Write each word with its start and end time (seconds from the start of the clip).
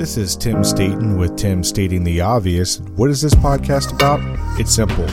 This 0.00 0.16
is 0.16 0.34
Tim 0.34 0.64
Staten 0.64 1.18
with 1.18 1.36
Tim 1.36 1.62
Stating 1.62 2.02
the 2.04 2.22
Obvious. 2.22 2.80
What 2.96 3.10
is 3.10 3.20
this 3.20 3.34
podcast 3.34 3.92
about? 3.92 4.18
It's 4.58 4.74
simple. 4.74 5.06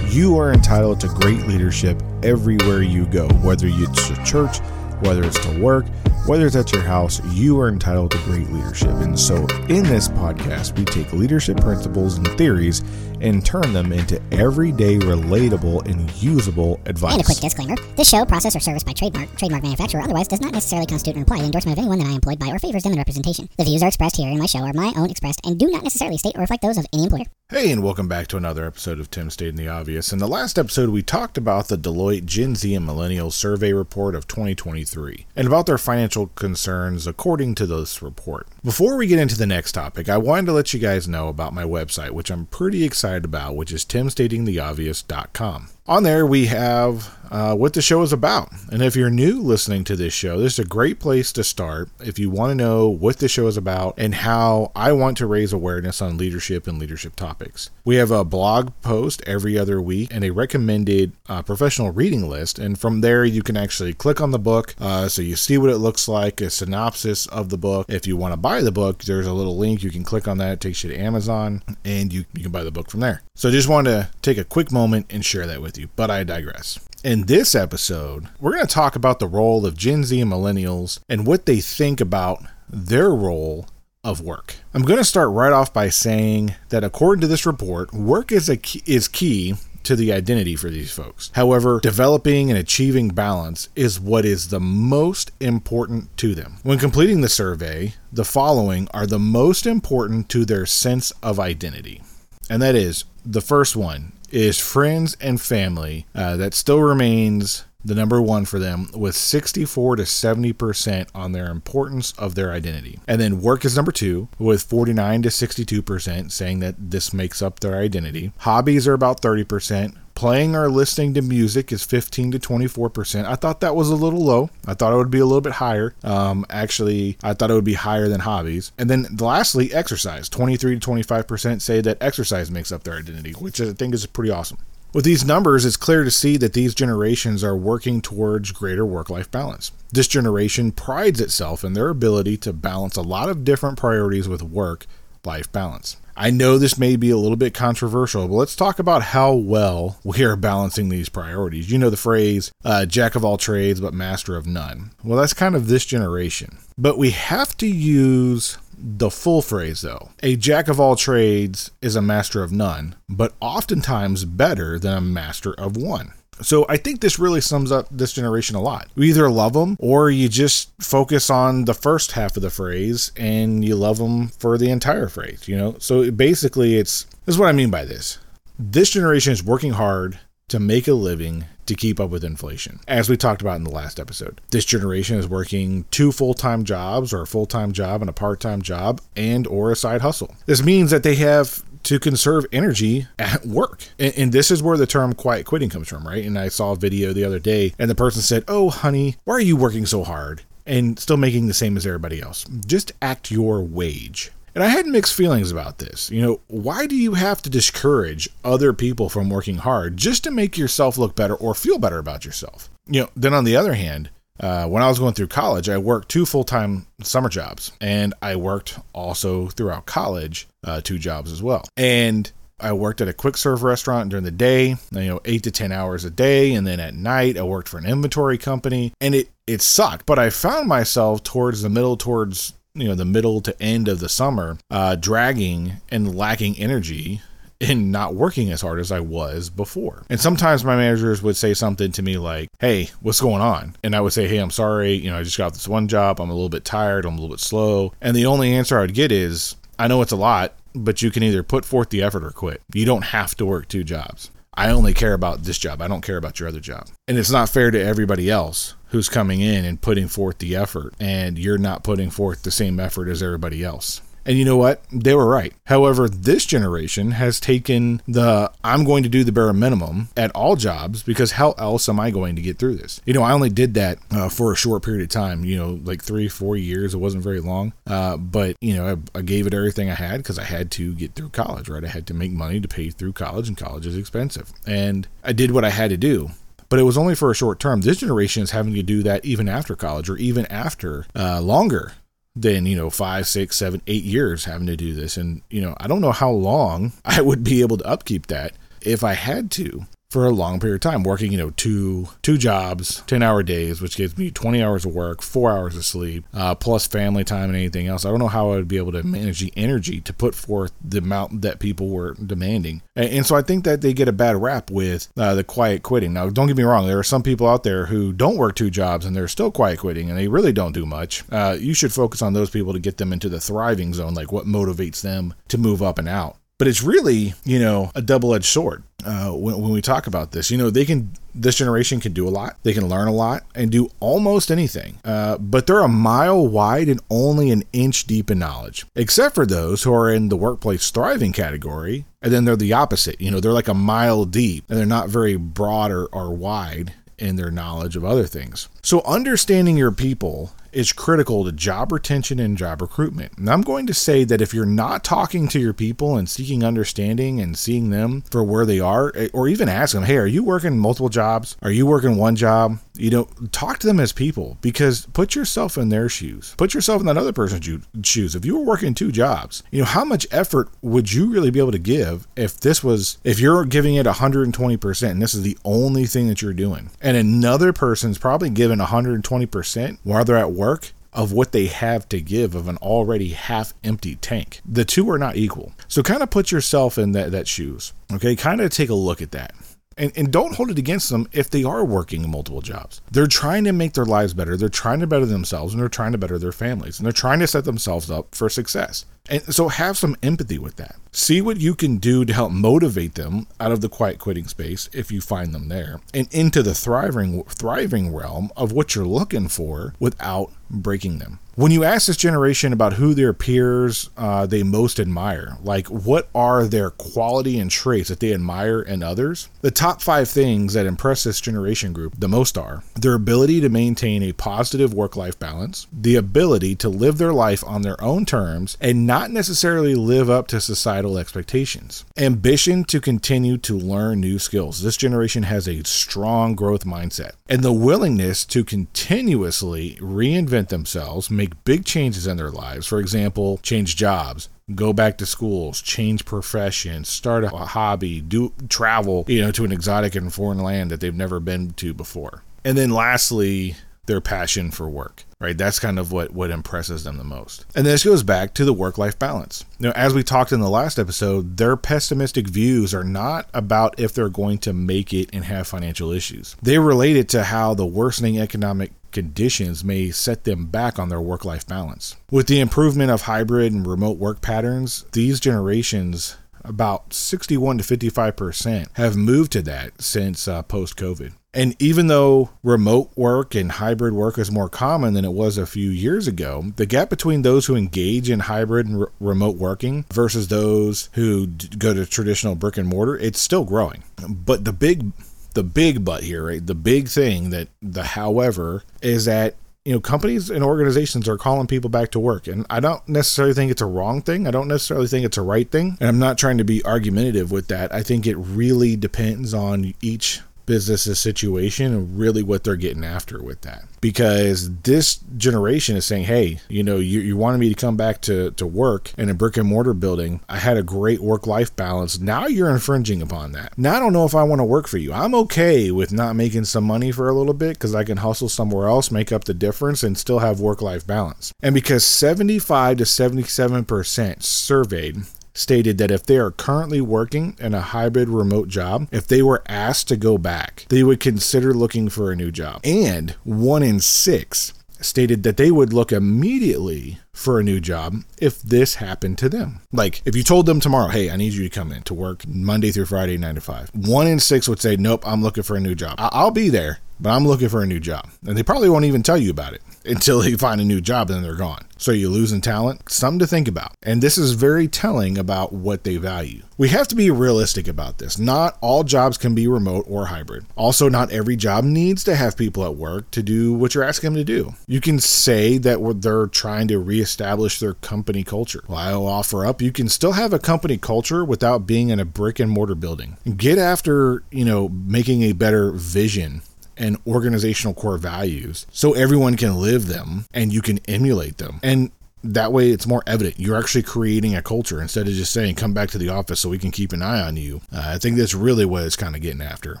You 0.08 0.38
are 0.38 0.52
entitled 0.52 1.00
to 1.00 1.08
great 1.08 1.48
leadership 1.48 2.00
everywhere 2.22 2.80
you 2.80 3.06
go, 3.06 3.26
whether 3.42 3.66
it's 3.68 4.06
to 4.06 4.14
church, 4.24 4.60
whether 5.00 5.24
it's 5.24 5.44
to 5.48 5.60
work, 5.60 5.84
whether 6.28 6.46
it's 6.46 6.54
at 6.54 6.70
your 6.70 6.82
house, 6.82 7.20
you 7.34 7.58
are 7.58 7.68
entitled 7.68 8.12
to 8.12 8.18
great 8.18 8.48
leadership. 8.50 8.90
And 8.90 9.18
so, 9.18 9.34
in 9.68 9.82
this 9.82 10.06
podcast, 10.06 10.78
we 10.78 10.84
take 10.84 11.12
leadership 11.12 11.60
principles 11.60 12.16
and 12.16 12.28
theories 12.38 12.84
and 13.20 13.44
turn 13.44 13.72
them 13.72 13.92
into 13.92 14.20
everyday, 14.32 14.98
relatable, 14.98 15.86
and 15.86 16.10
usable 16.22 16.80
advice. 16.86 17.12
And 17.12 17.22
a 17.22 17.24
quick 17.24 17.38
disclaimer 17.38 17.76
this 17.96 18.10
show, 18.10 18.24
process, 18.24 18.54
or 18.54 18.60
service 18.60 18.84
by 18.84 18.92
trademark, 18.92 19.34
trademark 19.36 19.62
manufacturer, 19.62 20.02
otherwise 20.02 20.28
does 20.28 20.40
not 20.40 20.52
necessarily 20.52 20.86
constitute 20.86 21.16
an 21.16 21.22
implied 21.22 21.42
endorsement 21.42 21.78
of 21.78 21.82
anyone 21.82 21.98
that 21.98 22.08
I 22.08 22.12
employed 22.12 22.38
by 22.38 22.48
or 22.48 22.58
favors 22.58 22.82
them 22.82 22.92
in 22.92 22.98
representation. 22.98 23.48
The 23.56 23.64
views 23.64 23.82
are 23.82 23.88
expressed 23.88 24.16
here 24.16 24.30
in 24.30 24.38
my 24.38 24.46
show 24.46 24.60
are 24.60 24.72
my 24.72 24.92
own 24.96 25.10
expressed 25.10 25.40
and 25.46 25.58
do 25.58 25.68
not 25.68 25.82
necessarily 25.82 26.18
state 26.18 26.36
or 26.36 26.40
reflect 26.40 26.62
those 26.62 26.76
of 26.76 26.86
any 26.92 27.04
employer. 27.04 27.24
Hey, 27.48 27.70
and 27.70 27.82
welcome 27.82 28.08
back 28.08 28.26
to 28.28 28.36
another 28.36 28.66
episode 28.66 28.98
of 28.98 29.10
Tim 29.10 29.30
Stating 29.30 29.54
the 29.54 29.68
Obvious. 29.68 30.12
In 30.12 30.18
the 30.18 30.28
last 30.28 30.58
episode, 30.58 30.90
we 30.90 31.02
talked 31.02 31.38
about 31.38 31.68
the 31.68 31.78
Deloitte 31.78 32.26
Gen 32.26 32.56
Z 32.56 32.74
and 32.74 32.84
Millennial 32.84 33.30
Survey 33.30 33.72
Report 33.72 34.14
of 34.14 34.26
2023 34.26 35.26
and 35.36 35.46
about 35.46 35.66
their 35.66 35.78
financial 35.78 36.26
concerns 36.28 37.06
according 37.06 37.54
to 37.54 37.66
this 37.66 38.02
report. 38.02 38.48
Before 38.64 38.96
we 38.96 39.06
get 39.06 39.20
into 39.20 39.38
the 39.38 39.46
next 39.46 39.72
topic, 39.72 40.08
I 40.08 40.18
wanted 40.18 40.46
to 40.46 40.52
let 40.52 40.74
you 40.74 40.80
guys 40.80 41.06
know 41.06 41.28
about 41.28 41.54
my 41.54 41.62
website, 41.62 42.10
which 42.10 42.30
I'm 42.30 42.46
pretty 42.46 42.84
excited 42.84 43.05
about, 43.24 43.56
which 43.56 43.72
is 43.72 43.84
timstatingtheobvious.com. 43.84 45.75
On 45.88 46.02
there, 46.02 46.26
we 46.26 46.46
have 46.46 47.16
uh, 47.30 47.54
what 47.54 47.72
the 47.72 47.82
show 47.82 48.02
is 48.02 48.12
about. 48.12 48.50
And 48.72 48.82
if 48.82 48.96
you're 48.96 49.10
new 49.10 49.40
listening 49.40 49.84
to 49.84 49.94
this 49.94 50.12
show, 50.12 50.38
this 50.38 50.54
is 50.54 50.58
a 50.60 50.64
great 50.64 50.98
place 50.98 51.32
to 51.32 51.44
start 51.44 51.90
if 52.00 52.18
you 52.18 52.28
want 52.28 52.50
to 52.50 52.54
know 52.56 52.88
what 52.88 53.18
the 53.18 53.28
show 53.28 53.46
is 53.46 53.56
about 53.56 53.94
and 53.96 54.14
how 54.14 54.72
I 54.74 54.92
want 54.92 55.16
to 55.18 55.26
raise 55.26 55.52
awareness 55.52 56.02
on 56.02 56.18
leadership 56.18 56.66
and 56.66 56.78
leadership 56.78 57.14
topics. 57.14 57.70
We 57.84 57.96
have 57.96 58.10
a 58.10 58.24
blog 58.24 58.72
post 58.82 59.22
every 59.26 59.58
other 59.58 59.80
week 59.80 60.12
and 60.12 60.24
a 60.24 60.30
recommended 60.30 61.12
uh, 61.28 61.42
professional 61.42 61.90
reading 61.90 62.28
list. 62.28 62.58
And 62.58 62.78
from 62.78 63.00
there, 63.00 63.24
you 63.24 63.42
can 63.42 63.56
actually 63.56 63.92
click 63.92 64.20
on 64.20 64.32
the 64.32 64.38
book 64.38 64.74
uh, 64.80 65.08
so 65.08 65.22
you 65.22 65.36
see 65.36 65.58
what 65.58 65.70
it 65.70 65.78
looks 65.78 66.08
like, 66.08 66.40
a 66.40 66.50
synopsis 66.50 67.26
of 67.26 67.48
the 67.48 67.58
book. 67.58 67.86
If 67.88 68.06
you 68.06 68.16
want 68.16 68.32
to 68.32 68.36
buy 68.36 68.60
the 68.60 68.72
book, 68.72 69.04
there's 69.04 69.26
a 69.26 69.32
little 69.32 69.56
link. 69.56 69.82
You 69.84 69.90
can 69.90 70.04
click 70.04 70.26
on 70.26 70.38
that, 70.38 70.52
it 70.54 70.60
takes 70.60 70.82
you 70.82 70.90
to 70.90 70.98
Amazon, 70.98 71.62
and 71.84 72.12
you, 72.12 72.24
you 72.34 72.42
can 72.42 72.52
buy 72.52 72.64
the 72.64 72.72
book 72.72 72.90
from 72.90 73.00
there. 73.00 73.22
So 73.34 73.50
I 73.50 73.52
just 73.52 73.68
wanted 73.68 73.90
to 73.90 74.10
take 74.22 74.38
a 74.38 74.44
quick 74.44 74.72
moment 74.72 75.06
and 75.10 75.22
share 75.22 75.46
that 75.46 75.60
with 75.60 75.75
you, 75.75 75.75
but 75.84 76.10
I 76.10 76.24
digress. 76.24 76.78
In 77.04 77.26
this 77.26 77.54
episode, 77.54 78.28
we're 78.40 78.54
going 78.54 78.66
to 78.66 78.72
talk 78.72 78.96
about 78.96 79.18
the 79.18 79.28
role 79.28 79.66
of 79.66 79.76
Gen 79.76 80.04
Z 80.04 80.18
and 80.20 80.32
millennials 80.32 80.98
and 81.08 81.26
what 81.26 81.46
they 81.46 81.60
think 81.60 82.00
about 82.00 82.42
their 82.68 83.10
role 83.10 83.66
of 84.02 84.20
work. 84.20 84.56
I'm 84.72 84.82
going 84.82 84.98
to 84.98 85.04
start 85.04 85.30
right 85.30 85.52
off 85.52 85.72
by 85.72 85.88
saying 85.88 86.54
that 86.70 86.84
according 86.84 87.20
to 87.20 87.26
this 87.26 87.44
report, 87.44 87.92
work 87.92 88.32
is 88.32 88.48
a 88.48 88.56
key, 88.56 88.82
is 88.86 89.08
key 89.08 89.54
to 89.86 89.94
the 89.94 90.12
identity 90.12 90.56
for 90.56 90.68
these 90.68 90.90
folks. 90.92 91.30
However, 91.34 91.78
developing 91.80 92.50
and 92.50 92.58
achieving 92.58 93.08
balance 93.08 93.68
is 93.76 94.00
what 94.00 94.24
is 94.24 94.48
the 94.48 94.58
most 94.58 95.30
important 95.38 96.16
to 96.18 96.34
them. 96.34 96.56
When 96.64 96.78
completing 96.78 97.20
the 97.20 97.28
survey, 97.28 97.94
the 98.12 98.24
following 98.24 98.88
are 98.92 99.06
the 99.06 99.20
most 99.20 99.64
important 99.64 100.28
to 100.30 100.44
their 100.44 100.66
sense 100.66 101.12
of 101.22 101.38
identity. 101.38 102.02
And 102.50 102.60
that 102.62 102.74
is 102.74 103.04
the 103.24 103.40
first 103.40 103.76
one 103.76 104.12
is 104.30 104.58
friends 104.58 105.16
and 105.20 105.40
family. 105.40 106.06
Uh, 106.14 106.36
that 106.36 106.54
still 106.54 106.80
remains 106.80 107.64
the 107.86 107.94
number 107.94 108.20
one 108.20 108.44
for 108.44 108.58
them 108.58 108.88
with 108.94 109.14
64 109.14 109.96
to 109.96 110.02
70% 110.02 111.08
on 111.14 111.32
their 111.32 111.50
importance 111.50 112.12
of 112.18 112.34
their 112.34 112.50
identity. 112.52 112.98
And 113.06 113.20
then 113.20 113.40
work 113.40 113.64
is 113.64 113.76
number 113.76 113.92
two 113.92 114.28
with 114.38 114.62
49 114.64 115.22
to 115.22 115.28
62% 115.28 116.32
saying 116.32 116.60
that 116.60 116.74
this 116.78 117.14
makes 117.14 117.40
up 117.40 117.60
their 117.60 117.76
identity. 117.76 118.32
Hobbies 118.38 118.88
are 118.88 118.94
about 118.94 119.22
30%. 119.22 119.96
Playing 120.16 120.56
or 120.56 120.70
listening 120.70 121.12
to 121.12 121.20
music 121.20 121.70
is 121.70 121.84
15 121.84 122.30
to 122.30 122.38
24%. 122.38 123.26
I 123.26 123.34
thought 123.34 123.60
that 123.60 123.76
was 123.76 123.90
a 123.90 123.94
little 123.94 124.24
low. 124.24 124.48
I 124.66 124.72
thought 124.72 124.94
it 124.94 124.96
would 124.96 125.10
be 125.10 125.18
a 125.18 125.26
little 125.26 125.42
bit 125.42 125.52
higher. 125.52 125.94
Um, 126.02 126.46
actually, 126.48 127.18
I 127.22 127.34
thought 127.34 127.50
it 127.50 127.54
would 127.54 127.64
be 127.64 127.74
higher 127.74 128.08
than 128.08 128.20
hobbies. 128.20 128.72
And 128.78 128.88
then 128.88 129.18
lastly, 129.20 129.74
exercise. 129.74 130.30
23 130.30 130.80
to 130.80 130.90
25% 130.90 131.60
say 131.60 131.82
that 131.82 131.98
exercise 132.00 132.50
makes 132.50 132.72
up 132.72 132.84
their 132.84 132.94
identity, 132.94 133.32
which 133.32 133.60
I 133.60 133.74
think 133.74 133.92
is 133.92 134.06
pretty 134.06 134.30
awesome. 134.30 134.56
With 134.94 135.04
these 135.04 135.26
numbers, 135.26 135.66
it's 135.66 135.76
clear 135.76 136.02
to 136.02 136.10
see 136.10 136.38
that 136.38 136.54
these 136.54 136.74
generations 136.74 137.44
are 137.44 137.54
working 137.54 138.00
towards 138.00 138.52
greater 138.52 138.86
work 138.86 139.10
life 139.10 139.30
balance. 139.30 139.70
This 139.92 140.08
generation 140.08 140.72
prides 140.72 141.20
itself 141.20 141.62
in 141.62 141.74
their 141.74 141.90
ability 141.90 142.38
to 142.38 142.54
balance 142.54 142.96
a 142.96 143.02
lot 143.02 143.28
of 143.28 143.44
different 143.44 143.76
priorities 143.76 144.26
with 144.26 144.42
work 144.42 144.86
life 145.26 145.52
balance. 145.52 145.98
I 146.16 146.30
know 146.30 146.56
this 146.56 146.78
may 146.78 146.96
be 146.96 147.10
a 147.10 147.16
little 147.18 147.36
bit 147.36 147.52
controversial, 147.52 148.26
but 148.26 148.34
let's 148.34 148.56
talk 148.56 148.78
about 148.78 149.02
how 149.02 149.34
well 149.34 149.98
we 150.02 150.24
are 150.24 150.34
balancing 150.34 150.88
these 150.88 151.10
priorities. 151.10 151.70
You 151.70 151.76
know 151.76 151.90
the 151.90 151.96
phrase, 151.98 152.52
uh, 152.64 152.86
jack 152.86 153.14
of 153.16 153.24
all 153.24 153.36
trades, 153.36 153.80
but 153.82 153.92
master 153.92 154.34
of 154.34 154.46
none. 154.46 154.92
Well, 155.04 155.18
that's 155.18 155.34
kind 155.34 155.54
of 155.54 155.68
this 155.68 155.84
generation. 155.84 156.58
But 156.78 156.96
we 156.96 157.10
have 157.10 157.54
to 157.58 157.66
use 157.66 158.56
the 158.78 159.10
full 159.10 159.42
phrase, 159.42 159.82
though. 159.82 160.10
A 160.22 160.36
jack 160.36 160.68
of 160.68 160.80
all 160.80 160.96
trades 160.96 161.70
is 161.82 161.96
a 161.96 162.02
master 162.02 162.42
of 162.42 162.52
none, 162.52 162.94
but 163.08 163.34
oftentimes 163.40 164.24
better 164.24 164.78
than 164.78 164.96
a 164.96 165.00
master 165.02 165.52
of 165.54 165.76
one. 165.76 166.12
So 166.42 166.66
I 166.68 166.76
think 166.76 167.00
this 167.00 167.18
really 167.18 167.40
sums 167.40 167.72
up 167.72 167.86
this 167.90 168.12
generation 168.12 168.56
a 168.56 168.60
lot. 168.60 168.88
You 168.94 169.04
either 169.04 169.30
love 169.30 169.54
them 169.54 169.76
or 169.80 170.10
you 170.10 170.28
just 170.28 170.70
focus 170.80 171.30
on 171.30 171.64
the 171.64 171.74
first 171.74 172.12
half 172.12 172.36
of 172.36 172.42
the 172.42 172.50
phrase 172.50 173.12
and 173.16 173.64
you 173.64 173.76
love 173.76 173.98
them 173.98 174.28
for 174.28 174.58
the 174.58 174.70
entire 174.70 175.08
phrase, 175.08 175.48
you 175.48 175.56
know? 175.56 175.76
So 175.78 176.10
basically 176.10 176.76
it's 176.76 177.04
this 177.24 177.34
is 177.34 177.38
what 177.38 177.48
I 177.48 177.52
mean 177.52 177.70
by 177.70 177.84
this. 177.84 178.18
This 178.58 178.90
generation 178.90 179.32
is 179.32 179.42
working 179.42 179.72
hard 179.72 180.18
to 180.48 180.60
make 180.60 180.86
a 180.86 180.94
living 180.94 181.44
to 181.66 181.74
keep 181.74 181.98
up 181.98 182.10
with 182.10 182.24
inflation. 182.24 182.78
As 182.86 183.08
we 183.08 183.16
talked 183.16 183.42
about 183.42 183.56
in 183.56 183.64
the 183.64 183.70
last 183.70 183.98
episode, 183.98 184.40
this 184.50 184.64
generation 184.64 185.18
is 185.18 185.26
working 185.26 185.84
two 185.90 186.12
full-time 186.12 186.62
jobs 186.64 187.12
or 187.12 187.22
a 187.22 187.26
full-time 187.26 187.72
job 187.72 188.00
and 188.00 188.08
a 188.08 188.12
part-time 188.12 188.62
job 188.62 189.00
and 189.16 189.48
or 189.48 189.72
a 189.72 189.76
side 189.76 190.02
hustle. 190.02 190.36
This 190.46 190.62
means 190.62 190.92
that 190.92 191.02
they 191.02 191.16
have 191.16 191.64
to 191.86 191.98
conserve 191.98 192.46
energy 192.52 193.06
at 193.18 193.46
work. 193.46 193.84
And, 193.98 194.12
and, 194.16 194.32
this 194.32 194.50
is 194.50 194.62
where 194.62 194.76
the 194.76 194.86
term 194.86 195.14
quiet 195.14 195.46
quitting 195.46 195.70
comes 195.70 195.88
from, 195.88 196.06
right? 196.06 196.24
And 196.24 196.38
I 196.38 196.48
saw 196.48 196.72
a 196.72 196.76
video 196.76 197.12
the 197.12 197.24
other 197.24 197.38
day 197.38 197.72
and 197.78 197.88
the 197.88 197.94
person 197.94 198.22
said, 198.22 198.44
"Oh, 198.48 198.70
honey, 198.70 199.16
why 199.24 199.34
are 199.34 199.40
you 199.40 199.56
working 199.56 199.86
so 199.86 200.04
hard?" 200.04 200.42
and 200.66 200.98
still 200.98 201.16
making 201.16 201.46
the 201.46 201.54
same 201.54 201.76
as 201.76 201.86
everybody 201.86 202.20
else. 202.20 202.44
Just 202.66 202.92
act 203.00 203.30
your 203.30 203.62
wage. 203.62 204.32
And 204.54 204.64
I 204.64 204.68
had 204.68 204.86
mixed 204.86 205.14
feelings 205.14 205.52
about 205.52 205.78
this. 205.78 206.10
You 206.10 206.22
know, 206.22 206.40
why 206.48 206.86
do 206.86 206.96
you 206.96 207.14
have 207.14 207.42
to 207.42 207.50
discourage 207.50 208.28
other 208.42 208.72
people 208.72 209.08
from 209.08 209.28
working 209.28 209.58
hard 209.58 209.96
just 209.96 210.24
to 210.24 210.30
make 210.30 210.56
yourself 210.56 210.96
look 210.96 211.14
better 211.14 211.34
or 211.34 211.54
feel 211.54 211.78
better 211.78 211.98
about 211.98 212.24
yourself? 212.24 212.70
You 212.86 213.02
know, 213.02 213.10
then 213.14 213.34
on 213.34 213.44
the 213.44 213.54
other 213.54 213.74
hand, 213.74 214.08
uh, 214.40 214.66
when 214.66 214.82
I 214.82 214.88
was 214.88 214.98
going 214.98 215.14
through 215.14 215.28
college, 215.28 215.68
I 215.68 215.78
worked 215.78 216.08
two 216.08 216.26
full 216.26 216.44
time 216.44 216.86
summer 217.02 217.28
jobs, 217.28 217.72
and 217.80 218.14
I 218.22 218.36
worked 218.36 218.78
also 218.92 219.48
throughout 219.48 219.86
college 219.86 220.46
uh, 220.64 220.80
two 220.80 220.98
jobs 220.98 221.32
as 221.32 221.42
well. 221.42 221.64
And 221.76 222.30
I 222.58 222.72
worked 222.72 223.00
at 223.00 223.08
a 223.08 223.12
quick 223.12 223.36
serve 223.36 223.62
restaurant 223.62 224.08
during 224.08 224.24
the 224.24 224.30
day, 224.30 224.76
you 224.90 225.08
know, 225.08 225.20
eight 225.26 225.42
to 225.42 225.50
10 225.50 225.72
hours 225.72 226.04
a 226.04 226.10
day. 226.10 226.54
And 226.54 226.66
then 226.66 226.80
at 226.80 226.94
night, 226.94 227.36
I 227.36 227.42
worked 227.42 227.68
for 227.68 227.76
an 227.76 227.84
inventory 227.84 228.38
company 228.38 228.94
and 228.98 229.14
it, 229.14 229.28
it 229.46 229.60
sucked. 229.60 230.06
But 230.06 230.18
I 230.18 230.30
found 230.30 230.66
myself 230.66 231.22
towards 231.22 231.60
the 231.60 231.68
middle, 231.68 231.98
towards 231.98 232.54
you 232.74 232.88
know 232.88 232.94
the 232.94 233.04
middle 233.04 233.40
to 233.40 233.60
end 233.62 233.88
of 233.88 234.00
the 234.00 234.08
summer 234.08 234.58
uh, 234.70 234.96
dragging 234.96 235.74
and 235.88 236.14
lacking 236.14 236.58
energy 236.58 237.22
and 237.60 237.90
not 237.92 238.14
working 238.14 238.50
as 238.50 238.60
hard 238.60 238.80
as 238.80 238.92
I 238.92 239.00
was 239.00 239.50
before. 239.50 240.04
And 240.08 240.20
sometimes 240.20 240.64
my 240.64 240.76
managers 240.76 241.22
would 241.22 241.36
say 241.36 241.54
something 241.54 241.92
to 241.92 242.02
me 242.02 242.18
like, 242.18 242.50
Hey, 242.58 242.90
what's 243.00 243.20
going 243.20 243.42
on? 243.42 243.76
And 243.82 243.94
I 243.94 244.00
would 244.00 244.12
say, 244.12 244.28
Hey, 244.28 244.38
I'm 244.38 244.50
sorry. 244.50 244.92
You 244.94 245.10
know, 245.10 245.18
I 245.18 245.22
just 245.22 245.38
got 245.38 245.52
this 245.52 245.68
one 245.68 245.88
job. 245.88 246.20
I'm 246.20 246.30
a 246.30 246.34
little 246.34 246.48
bit 246.48 246.64
tired. 246.64 247.04
I'm 247.04 247.14
a 247.14 247.20
little 247.20 247.34
bit 247.34 247.40
slow. 247.40 247.92
And 248.00 248.16
the 248.16 248.26
only 248.26 248.52
answer 248.52 248.78
I 248.78 248.82
would 248.82 248.94
get 248.94 249.12
is, 249.12 249.56
I 249.78 249.88
know 249.88 250.02
it's 250.02 250.12
a 250.12 250.16
lot, 250.16 250.54
but 250.74 251.02
you 251.02 251.10
can 251.10 251.22
either 251.22 251.42
put 251.42 251.64
forth 251.64 251.90
the 251.90 252.02
effort 252.02 252.24
or 252.24 252.30
quit. 252.30 252.62
You 252.72 252.84
don't 252.84 253.04
have 253.04 253.34
to 253.36 253.46
work 253.46 253.68
two 253.68 253.84
jobs. 253.84 254.30
I 254.58 254.70
only 254.70 254.94
care 254.94 255.12
about 255.12 255.42
this 255.42 255.58
job. 255.58 255.82
I 255.82 255.88
don't 255.88 256.00
care 256.00 256.16
about 256.16 256.40
your 256.40 256.48
other 256.48 256.60
job. 256.60 256.88
And 257.06 257.18
it's 257.18 257.30
not 257.30 257.50
fair 257.50 257.70
to 257.70 257.82
everybody 257.82 258.30
else 258.30 258.74
who's 258.86 259.08
coming 259.08 259.40
in 259.40 259.66
and 259.66 259.80
putting 259.80 260.08
forth 260.08 260.38
the 260.38 260.56
effort, 260.56 260.94
and 260.98 261.38
you're 261.38 261.58
not 261.58 261.84
putting 261.84 262.08
forth 262.08 262.42
the 262.42 262.50
same 262.50 262.80
effort 262.80 263.08
as 263.08 263.22
everybody 263.22 263.62
else. 263.62 264.00
And 264.26 264.36
you 264.36 264.44
know 264.44 264.56
what? 264.56 264.82
They 264.92 265.14
were 265.14 265.26
right. 265.26 265.54
However, 265.64 266.08
this 266.08 266.44
generation 266.44 267.12
has 267.12 267.38
taken 267.38 268.02
the 268.06 268.50
I'm 268.64 268.84
going 268.84 269.04
to 269.04 269.08
do 269.08 269.24
the 269.24 269.32
bare 269.32 269.52
minimum 269.52 270.08
at 270.16 270.32
all 270.32 270.56
jobs 270.56 271.02
because 271.02 271.32
how 271.32 271.52
else 271.52 271.88
am 271.88 272.00
I 272.00 272.10
going 272.10 272.36
to 272.36 272.42
get 272.42 272.58
through 272.58 272.76
this? 272.76 273.00
You 273.06 273.14
know, 273.14 273.22
I 273.22 273.32
only 273.32 273.50
did 273.50 273.74
that 273.74 273.98
uh, 274.10 274.28
for 274.28 274.52
a 274.52 274.56
short 274.56 274.82
period 274.82 275.02
of 275.02 275.08
time, 275.08 275.44
you 275.44 275.56
know, 275.56 275.80
like 275.84 276.02
three, 276.02 276.28
four 276.28 276.56
years. 276.56 276.92
It 276.92 276.98
wasn't 276.98 277.22
very 277.22 277.40
long. 277.40 277.72
Uh, 277.86 278.16
but, 278.16 278.56
you 278.60 278.74
know, 278.74 278.98
I, 279.14 279.18
I 279.18 279.22
gave 279.22 279.46
it 279.46 279.54
everything 279.54 279.90
I 279.90 279.94
had 279.94 280.18
because 280.18 280.38
I 280.38 280.44
had 280.44 280.70
to 280.72 280.94
get 280.94 281.14
through 281.14 281.28
college, 281.30 281.68
right? 281.68 281.84
I 281.84 281.88
had 281.88 282.06
to 282.08 282.14
make 282.14 282.32
money 282.32 282.60
to 282.60 282.68
pay 282.68 282.90
through 282.90 283.12
college, 283.12 283.46
and 283.48 283.56
college 283.56 283.86
is 283.86 283.96
expensive. 283.96 284.52
And 284.66 285.06
I 285.22 285.32
did 285.32 285.52
what 285.52 285.64
I 285.64 285.70
had 285.70 285.90
to 285.90 285.96
do 285.96 286.30
but 286.68 286.80
it 286.80 286.82
was 286.82 286.98
only 286.98 287.14
for 287.14 287.30
a 287.30 287.34
short 287.34 287.60
term. 287.60 287.82
This 287.82 287.98
generation 287.98 288.42
is 288.42 288.50
having 288.50 288.74
to 288.74 288.82
do 288.82 289.04
that 289.04 289.24
even 289.24 289.48
after 289.48 289.76
college 289.76 290.10
or 290.10 290.16
even 290.16 290.46
after 290.46 291.06
uh, 291.14 291.40
longer 291.40 291.92
than, 292.36 292.66
you 292.66 292.76
know, 292.76 292.90
five, 292.90 293.26
six, 293.26 293.56
seven, 293.56 293.82
eight 293.86 294.04
years 294.04 294.44
having 294.44 294.66
to 294.66 294.76
do 294.76 294.94
this. 294.94 295.16
And, 295.16 295.40
you 295.50 295.62
know, 295.62 295.74
I 295.80 295.88
don't 295.88 296.02
know 296.02 296.12
how 296.12 296.30
long 296.30 296.92
I 297.04 297.22
would 297.22 297.42
be 297.42 297.62
able 297.62 297.78
to 297.78 297.86
upkeep 297.86 298.26
that 298.26 298.52
if 298.82 299.02
I 299.02 299.14
had 299.14 299.50
to 299.52 299.86
for 300.10 300.24
a 300.24 300.30
long 300.30 300.60
period 300.60 300.76
of 300.76 300.80
time, 300.80 301.02
working, 301.02 301.32
you 301.32 301.38
know, 301.38 301.50
two 301.50 302.08
two 302.22 302.38
jobs, 302.38 303.02
ten 303.06 303.22
hour 303.22 303.42
days, 303.42 303.80
which 303.80 303.96
gives 303.96 304.16
me 304.16 304.30
twenty 304.30 304.62
hours 304.62 304.84
of 304.84 304.94
work, 304.94 305.22
four 305.22 305.50
hours 305.50 305.76
of 305.76 305.84
sleep, 305.84 306.24
uh, 306.32 306.54
plus 306.54 306.86
family 306.86 307.24
time 307.24 307.50
and 307.50 307.56
anything 307.56 307.86
else. 307.86 308.04
I 308.04 308.10
don't 308.10 308.18
know 308.18 308.28
how 308.28 308.50
I 308.52 308.56
would 308.56 308.68
be 308.68 308.76
able 308.76 308.92
to 308.92 309.02
manage 309.02 309.40
the 309.40 309.52
energy 309.56 310.00
to 310.00 310.12
put 310.12 310.34
forth 310.34 310.72
the 310.82 310.98
amount 310.98 311.42
that 311.42 311.58
people 311.58 311.88
were 311.88 312.14
demanding, 312.14 312.82
and, 312.94 313.10
and 313.10 313.26
so 313.26 313.36
I 313.36 313.42
think 313.42 313.64
that 313.64 313.80
they 313.80 313.92
get 313.92 314.08
a 314.08 314.12
bad 314.12 314.40
rap 314.40 314.70
with 314.70 315.08
uh, 315.16 315.34
the 315.34 315.44
quiet 315.44 315.82
quitting. 315.82 316.12
Now, 316.12 316.28
don't 316.28 316.46
get 316.46 316.56
me 316.56 316.62
wrong, 316.62 316.86
there 316.86 316.98
are 316.98 317.04
some 317.04 317.22
people 317.22 317.48
out 317.48 317.62
there 317.62 317.86
who 317.86 318.12
don't 318.12 318.36
work 318.36 318.54
two 318.54 318.70
jobs 318.70 319.04
and 319.04 319.14
they're 319.14 319.28
still 319.28 319.50
quiet 319.50 319.80
quitting, 319.80 320.08
and 320.08 320.18
they 320.18 320.28
really 320.28 320.52
don't 320.52 320.72
do 320.72 320.86
much. 320.86 321.24
Uh, 321.30 321.56
you 321.58 321.74
should 321.74 321.92
focus 321.92 322.22
on 322.22 322.32
those 322.32 322.50
people 322.50 322.72
to 322.72 322.78
get 322.78 322.96
them 322.96 323.12
into 323.12 323.28
the 323.28 323.40
thriving 323.40 323.92
zone, 323.92 324.14
like 324.14 324.32
what 324.32 324.46
motivates 324.46 325.00
them 325.02 325.34
to 325.48 325.58
move 325.58 325.82
up 325.82 325.98
and 325.98 326.08
out. 326.08 326.36
But 326.58 326.68
it's 326.68 326.82
really, 326.82 327.34
you 327.44 327.58
know, 327.58 327.90
a 327.94 328.00
double 328.00 328.34
edged 328.34 328.46
sword 328.46 328.82
uh, 329.04 329.30
when, 329.30 329.60
when 329.60 329.72
we 329.72 329.82
talk 329.82 330.06
about 330.06 330.32
this. 330.32 330.50
You 330.50 330.56
know, 330.56 330.70
they 330.70 330.86
can, 330.86 331.12
this 331.34 331.56
generation 331.56 332.00
can 332.00 332.12
do 332.12 332.26
a 332.26 332.30
lot, 332.30 332.56
they 332.62 332.72
can 332.72 332.88
learn 332.88 333.08
a 333.08 333.12
lot 333.12 333.44
and 333.54 333.70
do 333.70 333.90
almost 334.00 334.50
anything, 334.50 334.98
uh, 335.04 335.36
but 335.38 335.66
they're 335.66 335.80
a 335.80 335.88
mile 335.88 336.46
wide 336.46 336.88
and 336.88 337.00
only 337.10 337.50
an 337.50 337.62
inch 337.72 338.06
deep 338.06 338.30
in 338.30 338.38
knowledge, 338.38 338.86
except 338.94 339.34
for 339.34 339.44
those 339.44 339.82
who 339.82 339.92
are 339.92 340.10
in 340.10 340.30
the 340.30 340.36
workplace 340.36 340.90
thriving 340.90 341.32
category. 341.32 342.06
And 342.22 342.32
then 342.32 342.44
they're 342.44 342.56
the 342.56 342.72
opposite. 342.72 343.20
You 343.20 343.30
know, 343.30 343.40
they're 343.40 343.52
like 343.52 343.68
a 343.68 343.74
mile 343.74 344.24
deep 344.24 344.64
and 344.68 344.78
they're 344.78 344.86
not 344.86 345.08
very 345.08 345.36
broad 345.36 345.90
or, 345.92 346.06
or 346.06 346.34
wide 346.34 346.94
in 347.18 347.36
their 347.36 347.50
knowledge 347.50 347.96
of 347.96 348.04
other 348.04 348.26
things. 348.26 348.68
So, 348.82 349.02
understanding 349.02 349.76
your 349.76 349.92
people 349.92 350.52
is 350.76 350.92
critical 350.92 351.42
to 351.42 351.50
job 351.50 351.90
retention 351.90 352.38
and 352.38 352.58
job 352.58 352.82
recruitment. 352.82 353.32
And 353.38 353.48
I'm 353.48 353.62
going 353.62 353.86
to 353.86 353.94
say 353.94 354.24
that 354.24 354.42
if 354.42 354.52
you're 354.52 354.66
not 354.66 355.02
talking 355.02 355.48
to 355.48 355.58
your 355.58 355.72
people 355.72 356.18
and 356.18 356.28
seeking 356.28 356.62
understanding 356.62 357.40
and 357.40 357.56
seeing 357.56 357.88
them 357.88 358.22
for 358.30 358.44
where 358.44 358.66
they 358.66 358.78
are, 358.78 359.10
eh, 359.16 359.28
or 359.32 359.48
even 359.48 359.70
ask 359.70 359.94
them, 359.94 360.02
hey, 360.02 360.18
are 360.18 360.26
you 360.26 360.44
working 360.44 360.78
multiple 360.78 361.08
jobs? 361.08 361.56
Are 361.62 361.70
you 361.70 361.86
working 361.86 362.18
one 362.18 362.36
job? 362.36 362.78
You 362.94 363.08
know, 363.08 363.24
talk 363.52 363.78
to 363.78 363.86
them 363.86 363.98
as 363.98 364.12
people 364.12 364.58
because 364.60 365.06
put 365.14 365.34
yourself 365.34 365.78
in 365.78 365.88
their 365.88 366.10
shoes. 366.10 366.54
Put 366.58 366.74
yourself 366.74 367.00
in 367.00 367.06
that 367.06 367.16
other 367.16 367.32
person's 367.32 367.66
shoes. 368.02 368.34
If 368.34 368.44
you 368.44 368.58
were 368.58 368.64
working 368.64 368.92
two 368.92 369.10
jobs, 369.10 369.62
you 369.70 369.78
know, 369.78 369.86
how 369.86 370.04
much 370.04 370.26
effort 370.30 370.68
would 370.82 371.10
you 371.10 371.30
really 371.30 371.50
be 371.50 371.58
able 371.58 371.72
to 371.72 371.78
give 371.78 372.28
if 372.36 372.60
this 372.60 372.84
was, 372.84 373.16
if 373.24 373.40
you're 373.40 373.64
giving 373.64 373.94
it 373.94 374.04
120% 374.04 375.10
and 375.10 375.22
this 375.22 375.34
is 375.34 375.42
the 375.42 375.56
only 375.64 376.04
thing 376.04 376.28
that 376.28 376.42
you're 376.42 376.52
doing, 376.52 376.90
and 377.00 377.16
another 377.16 377.72
person's 377.72 378.18
probably 378.18 378.50
given 378.50 378.78
120% 378.78 379.98
while 380.04 380.24
they're 380.24 380.36
at 380.36 380.52
work? 380.66 380.92
of 381.12 381.32
what 381.32 381.52
they 381.52 381.66
have 381.66 382.06
to 382.06 382.20
give 382.20 382.54
of 382.54 382.68
an 382.68 382.76
already 382.76 383.30
half 383.30 383.72
empty 383.82 384.16
tank. 384.16 384.60
The 384.66 384.84
two 384.84 385.08
are 385.08 385.18
not 385.18 385.34
equal. 385.34 385.72
So 385.88 386.02
kind 386.02 386.22
of 386.22 386.28
put 386.28 386.52
yourself 386.52 386.98
in 386.98 387.12
that, 387.12 387.32
that 387.32 387.48
shoes. 387.48 387.94
Okay, 388.12 388.36
kind 388.36 388.60
of 388.60 388.70
take 388.70 388.90
a 388.90 388.94
look 388.94 389.22
at 389.22 389.30
that. 389.30 389.54
And, 389.98 390.12
and 390.14 390.30
don't 390.30 390.54
hold 390.54 390.70
it 390.70 390.78
against 390.78 391.08
them 391.08 391.26
if 391.32 391.48
they 391.48 391.64
are 391.64 391.82
working 391.84 392.30
multiple 392.30 392.60
jobs. 392.60 393.00
They're 393.10 393.26
trying 393.26 393.64
to 393.64 393.72
make 393.72 393.94
their 393.94 394.04
lives 394.04 394.34
better. 394.34 394.56
They're 394.56 394.68
trying 394.68 395.00
to 395.00 395.06
better 395.06 395.24
themselves 395.24 395.72
and 395.72 395.80
they're 395.80 395.88
trying 395.88 396.12
to 396.12 396.18
better 396.18 396.38
their 396.38 396.52
families 396.52 396.98
and 396.98 397.06
they're 397.06 397.12
trying 397.12 397.38
to 397.38 397.46
set 397.46 397.64
themselves 397.64 398.10
up 398.10 398.34
for 398.34 398.50
success. 398.50 399.06
And 399.28 399.42
so 399.54 399.68
have 399.68 399.96
some 399.96 400.16
empathy 400.22 400.58
with 400.58 400.76
that. 400.76 400.96
See 401.12 401.40
what 401.40 401.58
you 401.58 401.74
can 401.74 401.96
do 401.96 402.24
to 402.24 402.32
help 402.32 402.52
motivate 402.52 403.14
them 403.14 403.46
out 403.58 403.72
of 403.72 403.80
the 403.80 403.88
quiet 403.88 404.18
quitting 404.18 404.46
space 404.46 404.90
if 404.92 405.10
you 405.10 405.20
find 405.20 405.54
them 405.54 405.68
there 405.68 406.00
and 406.12 406.32
into 406.32 406.62
the 406.62 406.74
thriving 406.74 407.42
thriving 407.44 408.14
realm 408.14 408.50
of 408.56 408.72
what 408.72 408.94
you're 408.94 409.06
looking 409.06 409.48
for 409.48 409.94
without 409.98 410.52
breaking 410.70 411.18
them. 411.18 411.38
When 411.56 411.72
you 411.72 411.84
ask 411.84 412.06
this 412.06 412.18
generation 412.18 412.74
about 412.74 412.92
who 412.92 413.14
their 413.14 413.32
peers 413.32 414.10
uh, 414.18 414.44
they 414.44 414.62
most 414.62 415.00
admire, 415.00 415.56
like 415.62 415.86
what 415.86 416.28
are 416.34 416.66
their 416.66 416.90
quality 416.90 417.58
and 417.58 417.70
traits 417.70 418.10
that 418.10 418.20
they 418.20 418.34
admire 418.34 418.82
in 418.82 419.02
others, 419.02 419.48
the 419.62 419.70
top 419.70 420.02
five 420.02 420.28
things 420.28 420.74
that 420.74 420.84
impress 420.84 421.24
this 421.24 421.40
generation 421.40 421.94
group 421.94 422.12
the 422.18 422.28
most 422.28 422.58
are 422.58 422.82
their 422.94 423.14
ability 423.14 423.62
to 423.62 423.70
maintain 423.70 424.22
a 424.22 424.34
positive 424.34 424.92
work 424.92 425.16
life 425.16 425.38
balance, 425.38 425.86
the 425.90 426.16
ability 426.16 426.74
to 426.74 426.90
live 426.90 427.16
their 427.16 427.32
life 427.32 427.64
on 427.64 427.80
their 427.80 427.98
own 428.04 428.26
terms 428.26 428.76
and 428.78 429.06
not 429.06 429.30
necessarily 429.30 429.94
live 429.94 430.28
up 430.28 430.48
to 430.48 430.60
societal 430.60 431.16
expectations, 431.16 432.04
ambition 432.18 432.84
to 432.84 433.00
continue 433.00 433.56
to 433.56 433.78
learn 433.78 434.20
new 434.20 434.38
skills. 434.38 434.82
This 434.82 434.98
generation 434.98 435.44
has 435.44 435.66
a 435.66 435.82
strong 435.84 436.54
growth 436.54 436.84
mindset, 436.84 437.32
and 437.48 437.62
the 437.62 437.72
willingness 437.72 438.44
to 438.44 438.62
continuously 438.62 439.96
reinvent 440.02 440.68
themselves, 440.68 441.30
make 441.46 441.64
big 441.64 441.84
changes 441.84 442.26
in 442.26 442.36
their 442.36 442.50
lives. 442.50 442.86
For 442.86 442.98
example, 442.98 443.58
change 443.58 443.96
jobs, 443.96 444.48
go 444.74 444.92
back 444.92 445.18
to 445.18 445.26
schools, 445.26 445.80
change 445.80 446.24
professions, 446.24 447.08
start 447.08 447.44
a 447.44 447.48
hobby, 447.48 448.20
do 448.20 448.52
travel, 448.68 449.24
you 449.28 449.40
know, 449.40 449.52
to 449.52 449.64
an 449.64 449.72
exotic 449.72 450.14
and 450.14 450.32
foreign 450.32 450.58
land 450.58 450.90
that 450.90 451.00
they've 451.00 451.14
never 451.14 451.40
been 451.40 451.70
to 451.74 451.94
before. 451.94 452.42
And 452.64 452.76
then 452.76 452.90
lastly, 452.90 453.76
their 454.06 454.20
passion 454.20 454.70
for 454.70 454.88
work 454.88 455.24
right 455.40 455.58
that's 455.58 455.78
kind 455.78 455.98
of 455.98 456.12
what 456.12 456.32
what 456.32 456.50
impresses 456.50 457.04
them 457.04 457.16
the 457.18 457.24
most 457.24 457.66
and 457.74 457.84
this 457.84 458.04
goes 458.04 458.22
back 458.22 458.54
to 458.54 458.64
the 458.64 458.72
work 458.72 458.96
life 458.96 459.18
balance 459.18 459.64
now 459.78 459.90
as 459.92 460.14
we 460.14 460.22
talked 460.22 460.52
in 460.52 460.60
the 460.60 460.70
last 460.70 460.98
episode 460.98 461.56
their 461.56 461.76
pessimistic 461.76 462.46
views 462.46 462.94
are 462.94 463.04
not 463.04 463.48
about 463.52 463.98
if 463.98 464.14
they're 464.14 464.28
going 464.28 464.58
to 464.58 464.72
make 464.72 465.12
it 465.12 465.28
and 465.32 465.44
have 465.44 465.66
financial 465.66 466.12
issues 466.12 466.56
they 466.62 466.78
relate 466.78 467.16
it 467.16 467.28
to 467.28 467.42
how 467.42 467.74
the 467.74 467.84
worsening 467.84 468.38
economic 468.38 468.92
conditions 469.16 469.82
may 469.82 470.10
set 470.10 470.44
them 470.44 470.66
back 470.66 470.98
on 470.98 471.08
their 471.08 471.20
work 471.20 471.42
life 471.42 471.66
balance 471.66 472.16
with 472.30 472.46
the 472.48 472.60
improvement 472.60 473.10
of 473.10 473.22
hybrid 473.22 473.72
and 473.72 473.86
remote 473.86 474.18
work 474.18 474.42
patterns 474.42 475.06
these 475.12 475.40
generations 475.40 476.36
about 476.66 477.12
61 477.12 477.78
to 477.78 477.84
55% 477.84 478.88
have 478.94 479.16
moved 479.16 479.52
to 479.52 479.62
that 479.62 480.02
since 480.02 480.48
uh, 480.48 480.62
post 480.62 480.96
COVID. 480.96 481.32
And 481.54 481.74
even 481.80 482.08
though 482.08 482.50
remote 482.62 483.12
work 483.16 483.54
and 483.54 483.72
hybrid 483.72 484.12
work 484.12 484.36
is 484.36 484.52
more 484.52 484.68
common 484.68 485.14
than 485.14 485.24
it 485.24 485.32
was 485.32 485.56
a 485.56 485.64
few 485.64 485.88
years 485.88 486.28
ago, 486.28 486.72
the 486.76 486.84
gap 486.84 487.08
between 487.08 487.40
those 487.40 487.64
who 487.64 487.76
engage 487.76 488.28
in 488.28 488.40
hybrid 488.40 488.86
and 488.86 489.00
re- 489.00 489.06
remote 489.20 489.56
working 489.56 490.04
versus 490.12 490.48
those 490.48 491.08
who 491.14 491.46
d- 491.46 491.68
go 491.78 491.94
to 491.94 492.04
traditional 492.04 492.56
brick 492.56 492.76
and 492.76 492.86
mortar, 492.86 493.16
it's 493.16 493.40
still 493.40 493.64
growing. 493.64 494.02
But 494.28 494.66
the 494.66 494.72
big 494.72 495.12
the 495.56 495.64
big 495.64 496.04
but 496.04 496.22
here, 496.22 496.46
right? 496.46 496.64
The 496.64 496.74
big 496.74 497.08
thing 497.08 497.48
that 497.50 497.68
the 497.80 498.04
however 498.04 498.84
is 499.00 499.24
that 499.24 499.56
you 499.86 499.92
know 499.92 500.00
companies 500.00 500.50
and 500.50 500.62
organizations 500.62 501.26
are 501.28 501.38
calling 501.38 501.66
people 501.66 501.88
back 501.88 502.10
to 502.10 502.20
work. 502.20 502.46
And 502.46 502.66
i 502.68 502.78
don't 502.78 503.08
necessarily 503.08 503.54
think 503.54 503.70
it's 503.70 503.80
a 503.80 503.86
wrong 503.86 504.20
thing. 504.20 504.46
I 504.46 504.50
don't 504.50 504.68
necessarily 504.68 505.06
think 505.06 505.24
it's 505.24 505.38
a 505.38 505.42
right 505.42 505.68
thing. 505.68 505.96
And 505.98 506.08
i'm 506.10 506.18
not 506.18 506.36
trying 506.36 506.58
to 506.58 506.64
be 506.64 506.84
argumentative 506.84 507.50
with 507.50 507.68
that. 507.68 507.92
I 507.94 508.02
think 508.02 508.26
it 508.26 508.36
really 508.36 508.96
depends 508.96 509.54
on 509.54 509.94
each 510.02 510.42
business's 510.66 511.18
situation 511.18 511.94
and 511.94 512.18
really 512.18 512.42
what 512.42 512.64
they're 512.64 512.76
getting 512.76 513.04
after 513.04 513.42
with 513.42 513.62
that. 513.62 513.84
Because 514.00 514.76
this 514.80 515.16
generation 515.36 515.96
is 515.96 516.04
saying, 516.04 516.24
hey, 516.24 516.60
you 516.68 516.82
know, 516.82 516.96
you, 516.96 517.20
you 517.20 517.36
wanted 517.36 517.58
me 517.58 517.68
to 517.68 517.74
come 517.74 517.96
back 517.96 518.20
to, 518.22 518.50
to 518.52 518.66
work 518.66 519.12
in 519.16 519.30
a 519.30 519.34
brick 519.34 519.56
and 519.56 519.68
mortar 519.68 519.94
building. 519.94 520.40
I 520.48 520.58
had 520.58 520.76
a 520.76 520.82
great 520.82 521.20
work 521.20 521.46
life 521.46 521.74
balance. 521.74 522.18
Now 522.20 522.46
you're 522.46 522.70
infringing 522.70 523.22
upon 523.22 523.52
that. 523.52 523.76
Now 523.78 523.96
I 523.96 524.00
don't 524.00 524.12
know 524.12 524.24
if 524.24 524.34
I 524.34 524.42
want 524.42 524.60
to 524.60 524.64
work 524.64 524.86
for 524.86 524.98
you. 524.98 525.12
I'm 525.12 525.34
okay 525.34 525.90
with 525.90 526.12
not 526.12 526.36
making 526.36 526.64
some 526.64 526.84
money 526.84 527.10
for 527.10 527.28
a 527.28 527.34
little 527.34 527.54
bit 527.54 527.74
because 527.74 527.94
I 527.94 528.04
can 528.04 528.18
hustle 528.18 528.48
somewhere 528.48 528.88
else, 528.88 529.10
make 529.10 529.32
up 529.32 529.44
the 529.44 529.54
difference, 529.54 530.02
and 530.02 530.18
still 530.18 530.40
have 530.40 530.60
work 530.60 530.82
life 530.82 531.06
balance. 531.06 531.52
And 531.62 531.74
because 531.74 532.04
75 532.04 532.98
to 532.98 533.04
77% 533.04 534.42
surveyed 534.42 535.16
stated 535.56 535.98
that 535.98 536.10
if 536.10 536.24
they 536.24 536.36
are 536.36 536.50
currently 536.50 537.00
working 537.00 537.56
in 537.58 537.74
a 537.74 537.80
hybrid 537.80 538.28
remote 538.28 538.68
job, 538.68 539.08
if 539.10 539.26
they 539.26 539.42
were 539.42 539.62
asked 539.66 540.08
to 540.08 540.16
go 540.16 540.38
back, 540.38 540.86
they 540.88 541.02
would 541.02 541.20
consider 541.20 541.72
looking 541.74 542.08
for 542.08 542.30
a 542.30 542.36
new 542.36 542.50
job. 542.50 542.80
And 542.84 543.32
one 543.44 543.82
in 543.82 544.00
six 544.00 544.72
stated 545.00 545.42
that 545.42 545.56
they 545.56 545.70
would 545.70 545.92
look 545.92 546.10
immediately 546.12 547.18
for 547.32 547.58
a 547.58 547.62
new 547.62 547.80
job 547.80 548.16
if 548.38 548.62
this 548.62 548.94
happened 548.94 549.36
to 549.38 549.48
them. 549.48 549.80
Like, 549.92 550.22
if 550.24 550.34
you 550.34 550.42
told 550.42 550.66
them 550.66 550.80
tomorrow, 550.80 551.08
hey, 551.08 551.30
I 551.30 551.36
need 551.36 551.52
you 551.52 551.62
to 551.62 551.68
come 551.68 551.92
in 551.92 552.02
to 552.04 552.14
work 552.14 552.46
Monday 552.46 552.90
through 552.90 553.06
Friday, 553.06 553.36
nine 553.36 553.56
to 553.56 553.60
five, 553.60 553.90
one 553.94 554.26
in 554.26 554.40
six 554.40 554.68
would 554.68 554.80
say, 554.80 554.96
nope, 554.96 555.22
I'm 555.26 555.42
looking 555.42 555.62
for 555.62 555.76
a 555.76 555.80
new 555.80 555.94
job. 555.94 556.14
I- 556.18 556.44
will 556.44 556.50
be 556.50 556.70
there, 556.70 557.00
but 557.20 557.30
I'm 557.30 557.46
looking 557.46 557.68
for 557.68 557.82
a 557.82 557.86
new 557.86 558.00
job. 558.00 558.30
And 558.46 558.56
they 558.56 558.62
probably 558.62 558.88
won't 558.88 559.04
even 559.04 559.22
tell 559.22 559.36
you 559.36 559.50
about 559.50 559.74
it 559.74 559.82
until 560.06 560.40
they 560.40 560.54
find 560.54 560.80
a 560.80 560.84
new 560.84 561.00
job 561.00 561.28
then 561.28 561.42
they're 561.42 561.54
gone. 561.54 561.82
So 561.98 562.12
you're 562.12 562.30
losing 562.30 562.60
talent? 562.60 563.10
Something 563.10 563.38
to 563.38 563.46
think 563.46 563.68
about. 563.68 563.92
And 564.02 564.22
this 564.22 564.36
is 564.36 564.52
very 564.52 564.86
telling 564.86 565.38
about 565.38 565.72
what 565.72 566.04
they 566.04 566.18
value. 566.18 566.62
We 566.76 566.90
have 566.90 567.08
to 567.08 567.14
be 567.14 567.30
realistic 567.30 567.88
about 567.88 568.18
this. 568.18 568.38
Not 568.38 568.76
all 568.82 569.02
jobs 569.02 569.38
can 569.38 569.54
be 569.54 569.66
remote 569.66 570.04
or 570.06 570.26
hybrid. 570.26 570.66
Also, 570.76 571.08
not 571.08 571.32
every 571.32 571.56
job 571.56 571.84
needs 571.84 572.22
to 572.24 572.36
have 572.36 572.56
people 572.56 572.84
at 572.84 572.96
work 572.96 573.30
to 573.30 573.42
do 573.42 573.72
what 573.72 573.94
you're 573.94 574.04
asking 574.04 574.34
them 574.34 574.36
to 574.40 574.44
do. 574.44 574.74
You 574.86 575.00
can 575.00 575.18
say 575.18 575.78
that 575.78 576.20
they're 576.20 576.48
trying 576.48 576.88
to 576.88 576.98
reestablish 576.98 577.78
their 577.80 577.94
company 577.94 578.44
culture. 578.44 578.84
Well, 578.88 578.98
I'll 578.98 579.26
offer 579.26 579.64
up 579.64 579.80
you 579.80 579.92
can 579.92 580.08
still 580.08 580.32
have 580.32 580.52
a 580.52 580.58
company 580.58 580.98
culture 580.98 581.44
without 581.44 581.86
being 581.86 582.10
in 582.10 582.20
a 582.20 582.24
brick 582.24 582.60
and 582.60 582.70
mortar 582.70 582.94
building. 582.94 583.36
Get 583.56 583.78
after, 583.78 584.42
you 584.50 584.64
know, 584.64 584.88
making 584.88 585.42
a 585.42 585.52
better 585.52 585.92
vision 585.92 586.62
and 586.96 587.16
organizational 587.26 587.94
core 587.94 588.18
values 588.18 588.86
so 588.90 589.12
everyone 589.12 589.56
can 589.56 589.76
live 589.76 590.06
them 590.08 590.46
and 590.52 590.72
you 590.72 590.82
can 590.82 590.98
emulate 591.08 591.58
them. 591.58 591.80
And 591.82 592.10
that 592.54 592.72
way 592.72 592.90
it's 592.90 593.06
more 593.06 593.22
evident. 593.26 593.58
You're 593.58 593.78
actually 593.78 594.02
creating 594.02 594.54
a 594.54 594.62
culture 594.62 595.00
instead 595.00 595.28
of 595.28 595.34
just 595.34 595.52
saying 595.52 595.74
come 595.76 595.92
back 595.92 596.10
to 596.10 596.18
the 596.18 596.28
office 596.28 596.60
so 596.60 596.68
we 596.68 596.78
can 596.78 596.90
keep 596.90 597.12
an 597.12 597.22
eye 597.22 597.40
on 597.40 597.56
you. 597.56 597.80
Uh, 597.92 598.02
i 598.06 598.18
think 598.18 598.36
that's 598.36 598.54
really 598.54 598.84
what 598.84 599.04
it's 599.04 599.16
kind 599.16 599.34
of 599.34 599.42
getting 599.42 599.60
after. 599.60 600.00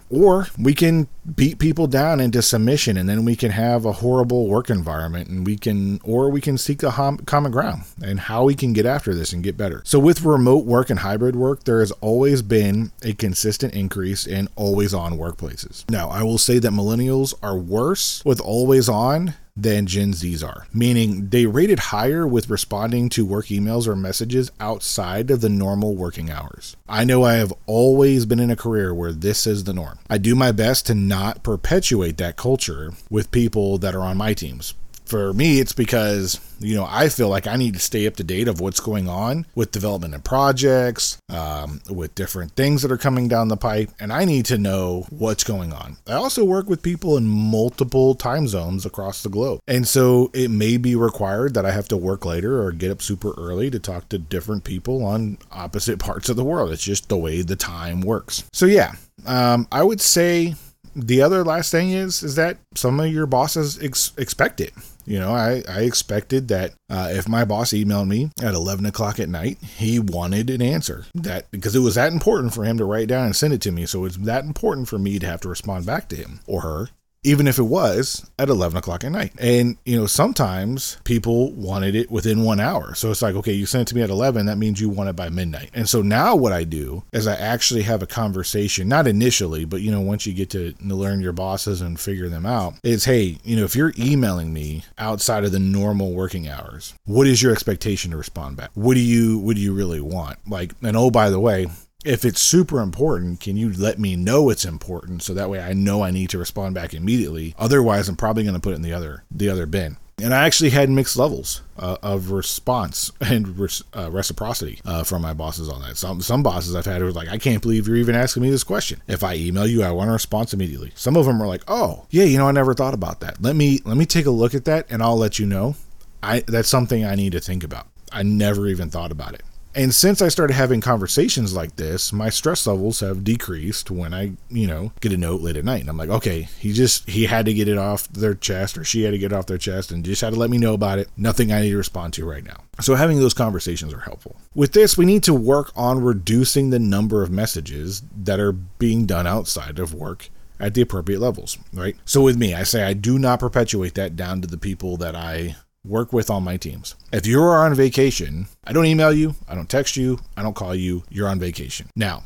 Or 0.10 0.48
we 0.58 0.74
can 0.74 1.08
beat 1.34 1.58
people 1.58 1.86
down 1.86 2.20
into 2.20 2.42
submission 2.42 2.96
and 2.96 3.08
then 3.08 3.24
we 3.24 3.36
can 3.36 3.50
have 3.50 3.84
a 3.84 3.92
horrible 3.92 4.48
work 4.48 4.70
environment 4.70 5.28
and 5.28 5.46
we 5.46 5.56
can 5.56 6.00
or 6.04 6.30
we 6.30 6.40
can 6.40 6.56
seek 6.58 6.82
a 6.82 6.92
hom- 6.92 7.18
common 7.18 7.52
ground 7.52 7.82
and 8.02 8.20
how 8.20 8.44
we 8.44 8.54
can 8.54 8.72
get 8.72 8.86
after 8.86 9.14
this 9.14 9.32
and 9.32 9.42
get 9.42 9.56
better. 9.56 9.82
So 9.84 9.98
with 9.98 10.22
remote 10.22 10.64
work 10.64 10.90
and 10.90 11.00
hybrid 11.00 11.36
work 11.36 11.64
there 11.64 11.80
has 11.80 11.92
always 12.00 12.42
been 12.42 12.92
a 13.02 13.12
consistent 13.12 13.74
increase 13.74 14.26
in 14.26 14.48
always 14.56 14.94
on 14.94 15.18
workplaces. 15.18 15.88
Now 15.90 16.08
i 16.08 16.22
will 16.22 16.38
say 16.38 16.58
that 16.58 16.72
millennials 16.72 17.34
are 17.42 17.56
worse 17.56 18.24
with 18.24 18.40
always 18.40 18.88
on 18.88 19.34
than 19.56 19.86
Gen 19.86 20.12
Zs 20.12 20.46
are, 20.46 20.66
meaning 20.72 21.30
they 21.30 21.46
rated 21.46 21.78
higher 21.78 22.26
with 22.26 22.50
responding 22.50 23.08
to 23.10 23.24
work 23.24 23.46
emails 23.46 23.86
or 23.86 23.96
messages 23.96 24.50
outside 24.60 25.30
of 25.30 25.40
the 25.40 25.48
normal 25.48 25.94
working 25.94 26.30
hours. 26.30 26.76
I 26.88 27.04
know 27.04 27.24
I 27.24 27.34
have 27.34 27.54
always 27.66 28.26
been 28.26 28.40
in 28.40 28.50
a 28.50 28.56
career 28.56 28.92
where 28.92 29.12
this 29.12 29.46
is 29.46 29.64
the 29.64 29.72
norm. 29.72 29.98
I 30.10 30.18
do 30.18 30.34
my 30.34 30.52
best 30.52 30.86
to 30.86 30.94
not 30.94 31.42
perpetuate 31.42 32.18
that 32.18 32.36
culture 32.36 32.92
with 33.08 33.30
people 33.30 33.78
that 33.78 33.94
are 33.94 34.02
on 34.02 34.16
my 34.16 34.34
teams 34.34 34.74
for 35.06 35.32
me, 35.32 35.60
it's 35.60 35.72
because, 35.72 36.40
you 36.58 36.74
know, 36.74 36.86
I 36.88 37.08
feel 37.08 37.28
like 37.28 37.46
I 37.46 37.56
need 37.56 37.74
to 37.74 37.80
stay 37.80 38.06
up 38.06 38.16
to 38.16 38.24
date 38.24 38.48
of 38.48 38.60
what's 38.60 38.80
going 38.80 39.08
on 39.08 39.46
with 39.54 39.70
development 39.70 40.14
and 40.14 40.24
projects, 40.24 41.18
um, 41.28 41.80
with 41.88 42.14
different 42.14 42.52
things 42.52 42.82
that 42.82 42.90
are 42.90 42.98
coming 42.98 43.28
down 43.28 43.48
the 43.48 43.56
pipe, 43.56 43.90
and 44.00 44.12
I 44.12 44.24
need 44.24 44.46
to 44.46 44.58
know 44.58 45.06
what's 45.10 45.44
going 45.44 45.72
on. 45.72 45.96
I 46.06 46.14
also 46.14 46.44
work 46.44 46.68
with 46.68 46.82
people 46.82 47.16
in 47.16 47.26
multiple 47.26 48.14
time 48.14 48.48
zones 48.48 48.84
across 48.84 49.22
the 49.22 49.28
globe. 49.28 49.60
And 49.66 49.86
so 49.86 50.30
it 50.34 50.50
may 50.50 50.76
be 50.76 50.96
required 50.96 51.54
that 51.54 51.66
I 51.66 51.70
have 51.70 51.88
to 51.88 51.96
work 51.96 52.24
later 52.24 52.62
or 52.62 52.72
get 52.72 52.90
up 52.90 53.02
super 53.02 53.32
early 53.36 53.70
to 53.70 53.78
talk 53.78 54.08
to 54.08 54.18
different 54.18 54.64
people 54.64 55.04
on 55.04 55.38
opposite 55.52 55.98
parts 56.00 56.28
of 56.28 56.36
the 56.36 56.44
world. 56.44 56.72
It's 56.72 56.82
just 56.82 57.08
the 57.08 57.16
way 57.16 57.42
the 57.42 57.56
time 57.56 58.00
works. 58.00 58.44
So, 58.52 58.66
yeah, 58.66 58.92
um, 59.24 59.68
I 59.70 59.82
would 59.82 60.00
say 60.00 60.54
the 60.96 61.20
other 61.20 61.44
last 61.44 61.70
thing 61.70 61.90
is 61.90 62.22
is 62.22 62.36
that 62.36 62.56
some 62.74 62.98
of 62.98 63.12
your 63.12 63.26
bosses 63.26 63.82
ex- 63.82 64.12
expect 64.16 64.60
it. 64.60 64.72
You 65.06 65.20
know, 65.20 65.32
I, 65.32 65.62
I 65.68 65.82
expected 65.82 66.48
that 66.48 66.72
uh, 66.90 67.08
if 67.12 67.28
my 67.28 67.44
boss 67.44 67.70
emailed 67.70 68.08
me 68.08 68.30
at 68.42 68.54
11 68.54 68.84
o'clock 68.86 69.20
at 69.20 69.28
night, 69.28 69.58
he 69.62 69.98
wanted 69.98 70.50
an 70.50 70.60
answer. 70.60 71.06
That 71.14 71.50
because 71.50 71.76
it 71.76 71.80
was 71.80 71.94
that 71.94 72.12
important 72.12 72.52
for 72.52 72.64
him 72.64 72.76
to 72.78 72.84
write 72.84 73.08
down 73.08 73.24
and 73.26 73.36
send 73.36 73.54
it 73.54 73.60
to 73.62 73.72
me. 73.72 73.86
So 73.86 74.04
it's 74.04 74.16
that 74.16 74.44
important 74.44 74.88
for 74.88 74.98
me 74.98 75.18
to 75.18 75.26
have 75.26 75.40
to 75.42 75.48
respond 75.48 75.86
back 75.86 76.08
to 76.08 76.16
him 76.16 76.40
or 76.46 76.62
her 76.62 76.88
even 77.26 77.48
if 77.48 77.58
it 77.58 77.64
was 77.64 78.24
at 78.38 78.48
11 78.48 78.78
o'clock 78.78 79.02
at 79.02 79.10
night. 79.10 79.32
And, 79.40 79.76
you 79.84 79.98
know, 79.98 80.06
sometimes 80.06 80.98
people 81.02 81.52
wanted 81.54 81.96
it 81.96 82.08
within 82.08 82.44
one 82.44 82.60
hour. 82.60 82.94
So 82.94 83.10
it's 83.10 83.20
like, 83.20 83.34
okay, 83.34 83.52
you 83.52 83.66
sent 83.66 83.82
it 83.82 83.88
to 83.88 83.96
me 83.96 84.02
at 84.02 84.10
11, 84.10 84.46
that 84.46 84.58
means 84.58 84.80
you 84.80 84.88
want 84.88 85.10
it 85.10 85.16
by 85.16 85.28
midnight. 85.28 85.70
And 85.74 85.88
so 85.88 86.02
now 86.02 86.36
what 86.36 86.52
I 86.52 86.62
do 86.62 87.02
is 87.10 87.26
I 87.26 87.34
actually 87.34 87.82
have 87.82 88.00
a 88.00 88.06
conversation, 88.06 88.86
not 88.86 89.08
initially, 89.08 89.64
but, 89.64 89.80
you 89.80 89.90
know, 89.90 90.00
once 90.00 90.24
you 90.24 90.34
get 90.34 90.50
to 90.50 90.72
learn 90.80 91.20
your 91.20 91.32
bosses 91.32 91.80
and 91.80 91.98
figure 91.98 92.28
them 92.28 92.46
out, 92.46 92.74
is, 92.84 93.04
hey, 93.04 93.38
you 93.42 93.56
know, 93.56 93.64
if 93.64 93.74
you're 93.74 93.92
emailing 93.98 94.52
me 94.52 94.84
outside 94.96 95.42
of 95.42 95.50
the 95.50 95.58
normal 95.58 96.12
working 96.12 96.46
hours, 96.48 96.94
what 97.06 97.26
is 97.26 97.42
your 97.42 97.50
expectation 97.50 98.12
to 98.12 98.16
respond 98.16 98.56
back? 98.56 98.70
What 98.74 98.94
do 98.94 99.00
you, 99.00 99.38
what 99.38 99.56
do 99.56 99.62
you 99.62 99.74
really 99.74 100.00
want? 100.00 100.38
Like, 100.48 100.74
and 100.80 100.96
oh, 100.96 101.10
by 101.10 101.30
the 101.30 101.40
way, 101.40 101.66
if 102.06 102.24
it's 102.24 102.40
super 102.40 102.80
important, 102.80 103.40
can 103.40 103.56
you 103.56 103.72
let 103.72 103.98
me 103.98 104.14
know 104.14 104.48
it's 104.48 104.64
important 104.64 105.22
so 105.22 105.34
that 105.34 105.50
way 105.50 105.60
I 105.60 105.72
know 105.72 106.02
I 106.02 106.12
need 106.12 106.30
to 106.30 106.38
respond 106.38 106.74
back 106.74 106.94
immediately? 106.94 107.54
Otherwise, 107.58 108.08
I'm 108.08 108.16
probably 108.16 108.44
going 108.44 108.54
to 108.54 108.60
put 108.60 108.72
it 108.72 108.76
in 108.76 108.82
the 108.82 108.92
other 108.92 109.24
the 109.30 109.48
other 109.48 109.66
bin. 109.66 109.96
And 110.18 110.32
I 110.32 110.46
actually 110.46 110.70
had 110.70 110.88
mixed 110.88 111.18
levels 111.18 111.60
uh, 111.78 111.98
of 112.02 112.30
response 112.30 113.10
and 113.20 113.60
uh, 113.94 114.10
reciprocity 114.10 114.80
uh, 114.84 115.04
from 115.04 115.20
my 115.20 115.34
bosses 115.34 115.68
on 115.68 115.82
that. 115.82 115.96
Some 115.96 116.22
some 116.22 116.42
bosses 116.42 116.76
I've 116.76 116.86
had 116.86 117.02
were 117.02 117.12
like, 117.12 117.28
I 117.28 117.38
can't 117.38 117.60
believe 117.60 117.88
you're 117.88 117.96
even 117.96 118.14
asking 118.14 118.44
me 118.44 118.50
this 118.50 118.64
question. 118.64 119.02
If 119.08 119.24
I 119.24 119.34
email 119.34 119.66
you, 119.66 119.82
I 119.82 119.90
want 119.90 120.08
a 120.08 120.12
response 120.12 120.54
immediately. 120.54 120.92
Some 120.94 121.16
of 121.16 121.26
them 121.26 121.42
are 121.42 121.48
like, 121.48 121.64
Oh, 121.66 122.06
yeah, 122.10 122.24
you 122.24 122.38
know, 122.38 122.46
I 122.46 122.52
never 122.52 122.72
thought 122.72 122.94
about 122.94 123.20
that. 123.20 123.42
Let 123.42 123.56
me 123.56 123.80
let 123.84 123.96
me 123.96 124.06
take 124.06 124.26
a 124.26 124.30
look 124.30 124.54
at 124.54 124.64
that, 124.66 124.86
and 124.88 125.02
I'll 125.02 125.18
let 125.18 125.38
you 125.40 125.46
know. 125.46 125.74
I 126.22 126.44
that's 126.46 126.68
something 126.68 127.04
I 127.04 127.16
need 127.16 127.32
to 127.32 127.40
think 127.40 127.64
about. 127.64 127.88
I 128.12 128.22
never 128.22 128.68
even 128.68 128.90
thought 128.90 129.10
about 129.10 129.34
it. 129.34 129.42
And 129.76 129.94
since 129.94 130.22
I 130.22 130.28
started 130.28 130.54
having 130.54 130.80
conversations 130.80 131.54
like 131.54 131.76
this, 131.76 132.10
my 132.10 132.30
stress 132.30 132.66
levels 132.66 133.00
have 133.00 133.22
decreased 133.22 133.90
when 133.90 134.14
I, 134.14 134.32
you 134.48 134.66
know, 134.66 134.92
get 135.00 135.12
a 135.12 135.18
note 135.18 135.42
late 135.42 135.58
at 135.58 135.66
night. 135.66 135.82
And 135.82 135.90
I'm 135.90 135.98
like, 135.98 136.08
okay, 136.08 136.48
he 136.58 136.72
just, 136.72 137.06
he 137.10 137.26
had 137.26 137.44
to 137.44 137.52
get 137.52 137.68
it 137.68 137.76
off 137.76 138.08
their 138.08 138.34
chest 138.34 138.78
or 138.78 138.84
she 138.84 139.02
had 139.02 139.10
to 139.10 139.18
get 139.18 139.32
it 139.32 139.34
off 139.34 139.44
their 139.44 139.58
chest 139.58 139.92
and 139.92 140.02
just 140.02 140.22
had 140.22 140.32
to 140.32 140.38
let 140.38 140.48
me 140.48 140.56
know 140.56 140.72
about 140.72 140.98
it. 140.98 141.10
Nothing 141.18 141.52
I 141.52 141.60
need 141.60 141.72
to 141.72 141.76
respond 141.76 142.14
to 142.14 142.24
right 142.24 142.42
now. 142.42 142.64
So 142.80 142.94
having 142.94 143.18
those 143.18 143.34
conversations 143.34 143.92
are 143.92 144.00
helpful. 144.00 144.36
With 144.54 144.72
this, 144.72 144.96
we 144.96 145.04
need 145.04 145.22
to 145.24 145.34
work 145.34 145.72
on 145.76 146.02
reducing 146.02 146.70
the 146.70 146.78
number 146.78 147.22
of 147.22 147.30
messages 147.30 148.02
that 148.16 148.40
are 148.40 148.52
being 148.52 149.04
done 149.04 149.26
outside 149.26 149.78
of 149.78 149.92
work 149.92 150.30
at 150.58 150.72
the 150.72 150.80
appropriate 150.80 151.20
levels, 151.20 151.58
right? 151.74 151.96
So 152.06 152.22
with 152.22 152.38
me, 152.38 152.54
I 152.54 152.62
say 152.62 152.82
I 152.82 152.94
do 152.94 153.18
not 153.18 153.40
perpetuate 153.40 153.92
that 153.96 154.16
down 154.16 154.40
to 154.40 154.48
the 154.48 154.56
people 154.56 154.96
that 154.96 155.14
I 155.14 155.56
work 155.86 156.12
with 156.12 156.30
on 156.30 156.44
my 156.44 156.56
teams. 156.56 156.96
If 157.12 157.26
you 157.26 157.40
are 157.42 157.64
on 157.64 157.74
vacation, 157.74 158.46
I 158.64 158.72
don't 158.72 158.86
email 158.86 159.12
you, 159.12 159.34
I 159.48 159.54
don't 159.54 159.70
text 159.70 159.96
you, 159.96 160.18
I 160.36 160.42
don't 160.42 160.56
call 160.56 160.74
you, 160.74 161.04
you're 161.08 161.28
on 161.28 161.38
vacation. 161.38 161.88
Now, 161.94 162.24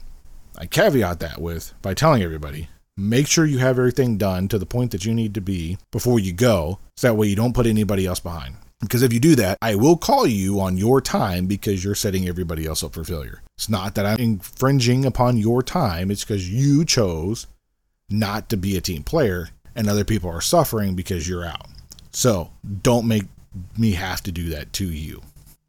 I 0.57 0.67
caveat 0.67 1.21
that 1.21 1.40
with 1.40 1.75
by 1.83 1.95
telling 1.95 2.23
everybody 2.23 2.69
make 2.97 3.26
sure 3.26 3.47
you 3.47 3.59
have 3.59 3.79
everything 3.79 4.19
done 4.19 4.47
to 4.49 4.59
the 4.59 4.67
point 4.67 4.90
that 4.90 5.05
you 5.05 5.14
need 5.14 5.35
to 5.35 5.40
be 5.40 5.79
before 5.90 6.21
you 6.21 6.33
go, 6.33 6.79
so 6.97 7.09
that 7.09 7.14
way 7.14 7.26
you 7.26 7.37
don't 7.37 7.55
put 7.55 7.67
anybody 7.67 8.07
else 8.07 8.21
behind. 8.21 8.57
Because 8.81 9.02
if 9.02 9.12
you 9.12 9.21
do 9.21 9.35
that, 9.37 9.59
I 9.61 9.75
will 9.75 9.97
call 9.97 10.26
you 10.26 10.61
on 10.61 10.76
your 10.76 11.00
time 11.00 11.47
because 11.47 11.85
you're 11.85 11.95
setting 11.95 12.29
everybody 12.29 12.67
else 12.67 12.83
up 12.83 12.95
for 12.95 13.05
failure. 13.05 13.43
It's 13.57 13.69
not 13.69 13.95
that 13.95 14.07
I'm 14.07 14.19
infringing 14.19 15.05
upon 15.05 15.37
your 15.37 15.62
time, 15.62 16.11
it's 16.11 16.25
because 16.25 16.50
you 16.50 16.85
chose 16.85 17.47
not 18.09 18.49
to 18.49 18.57
be 18.57 18.76
a 18.76 18.81
team 18.81 19.02
player 19.02 19.50
and 19.76 19.88
other 19.88 20.05
people 20.05 20.31
are 20.31 20.40
suffering 20.40 20.95
because 20.95 21.29
you're 21.29 21.45
out. 21.45 21.69
So 22.12 22.50
don't 22.83 23.07
make 23.07 23.25
me 23.76 23.92
have 23.92 24.23
to 24.23 24.33
do 24.33 24.50
that 24.50 24.73
to 24.75 24.90
you. 24.90 25.23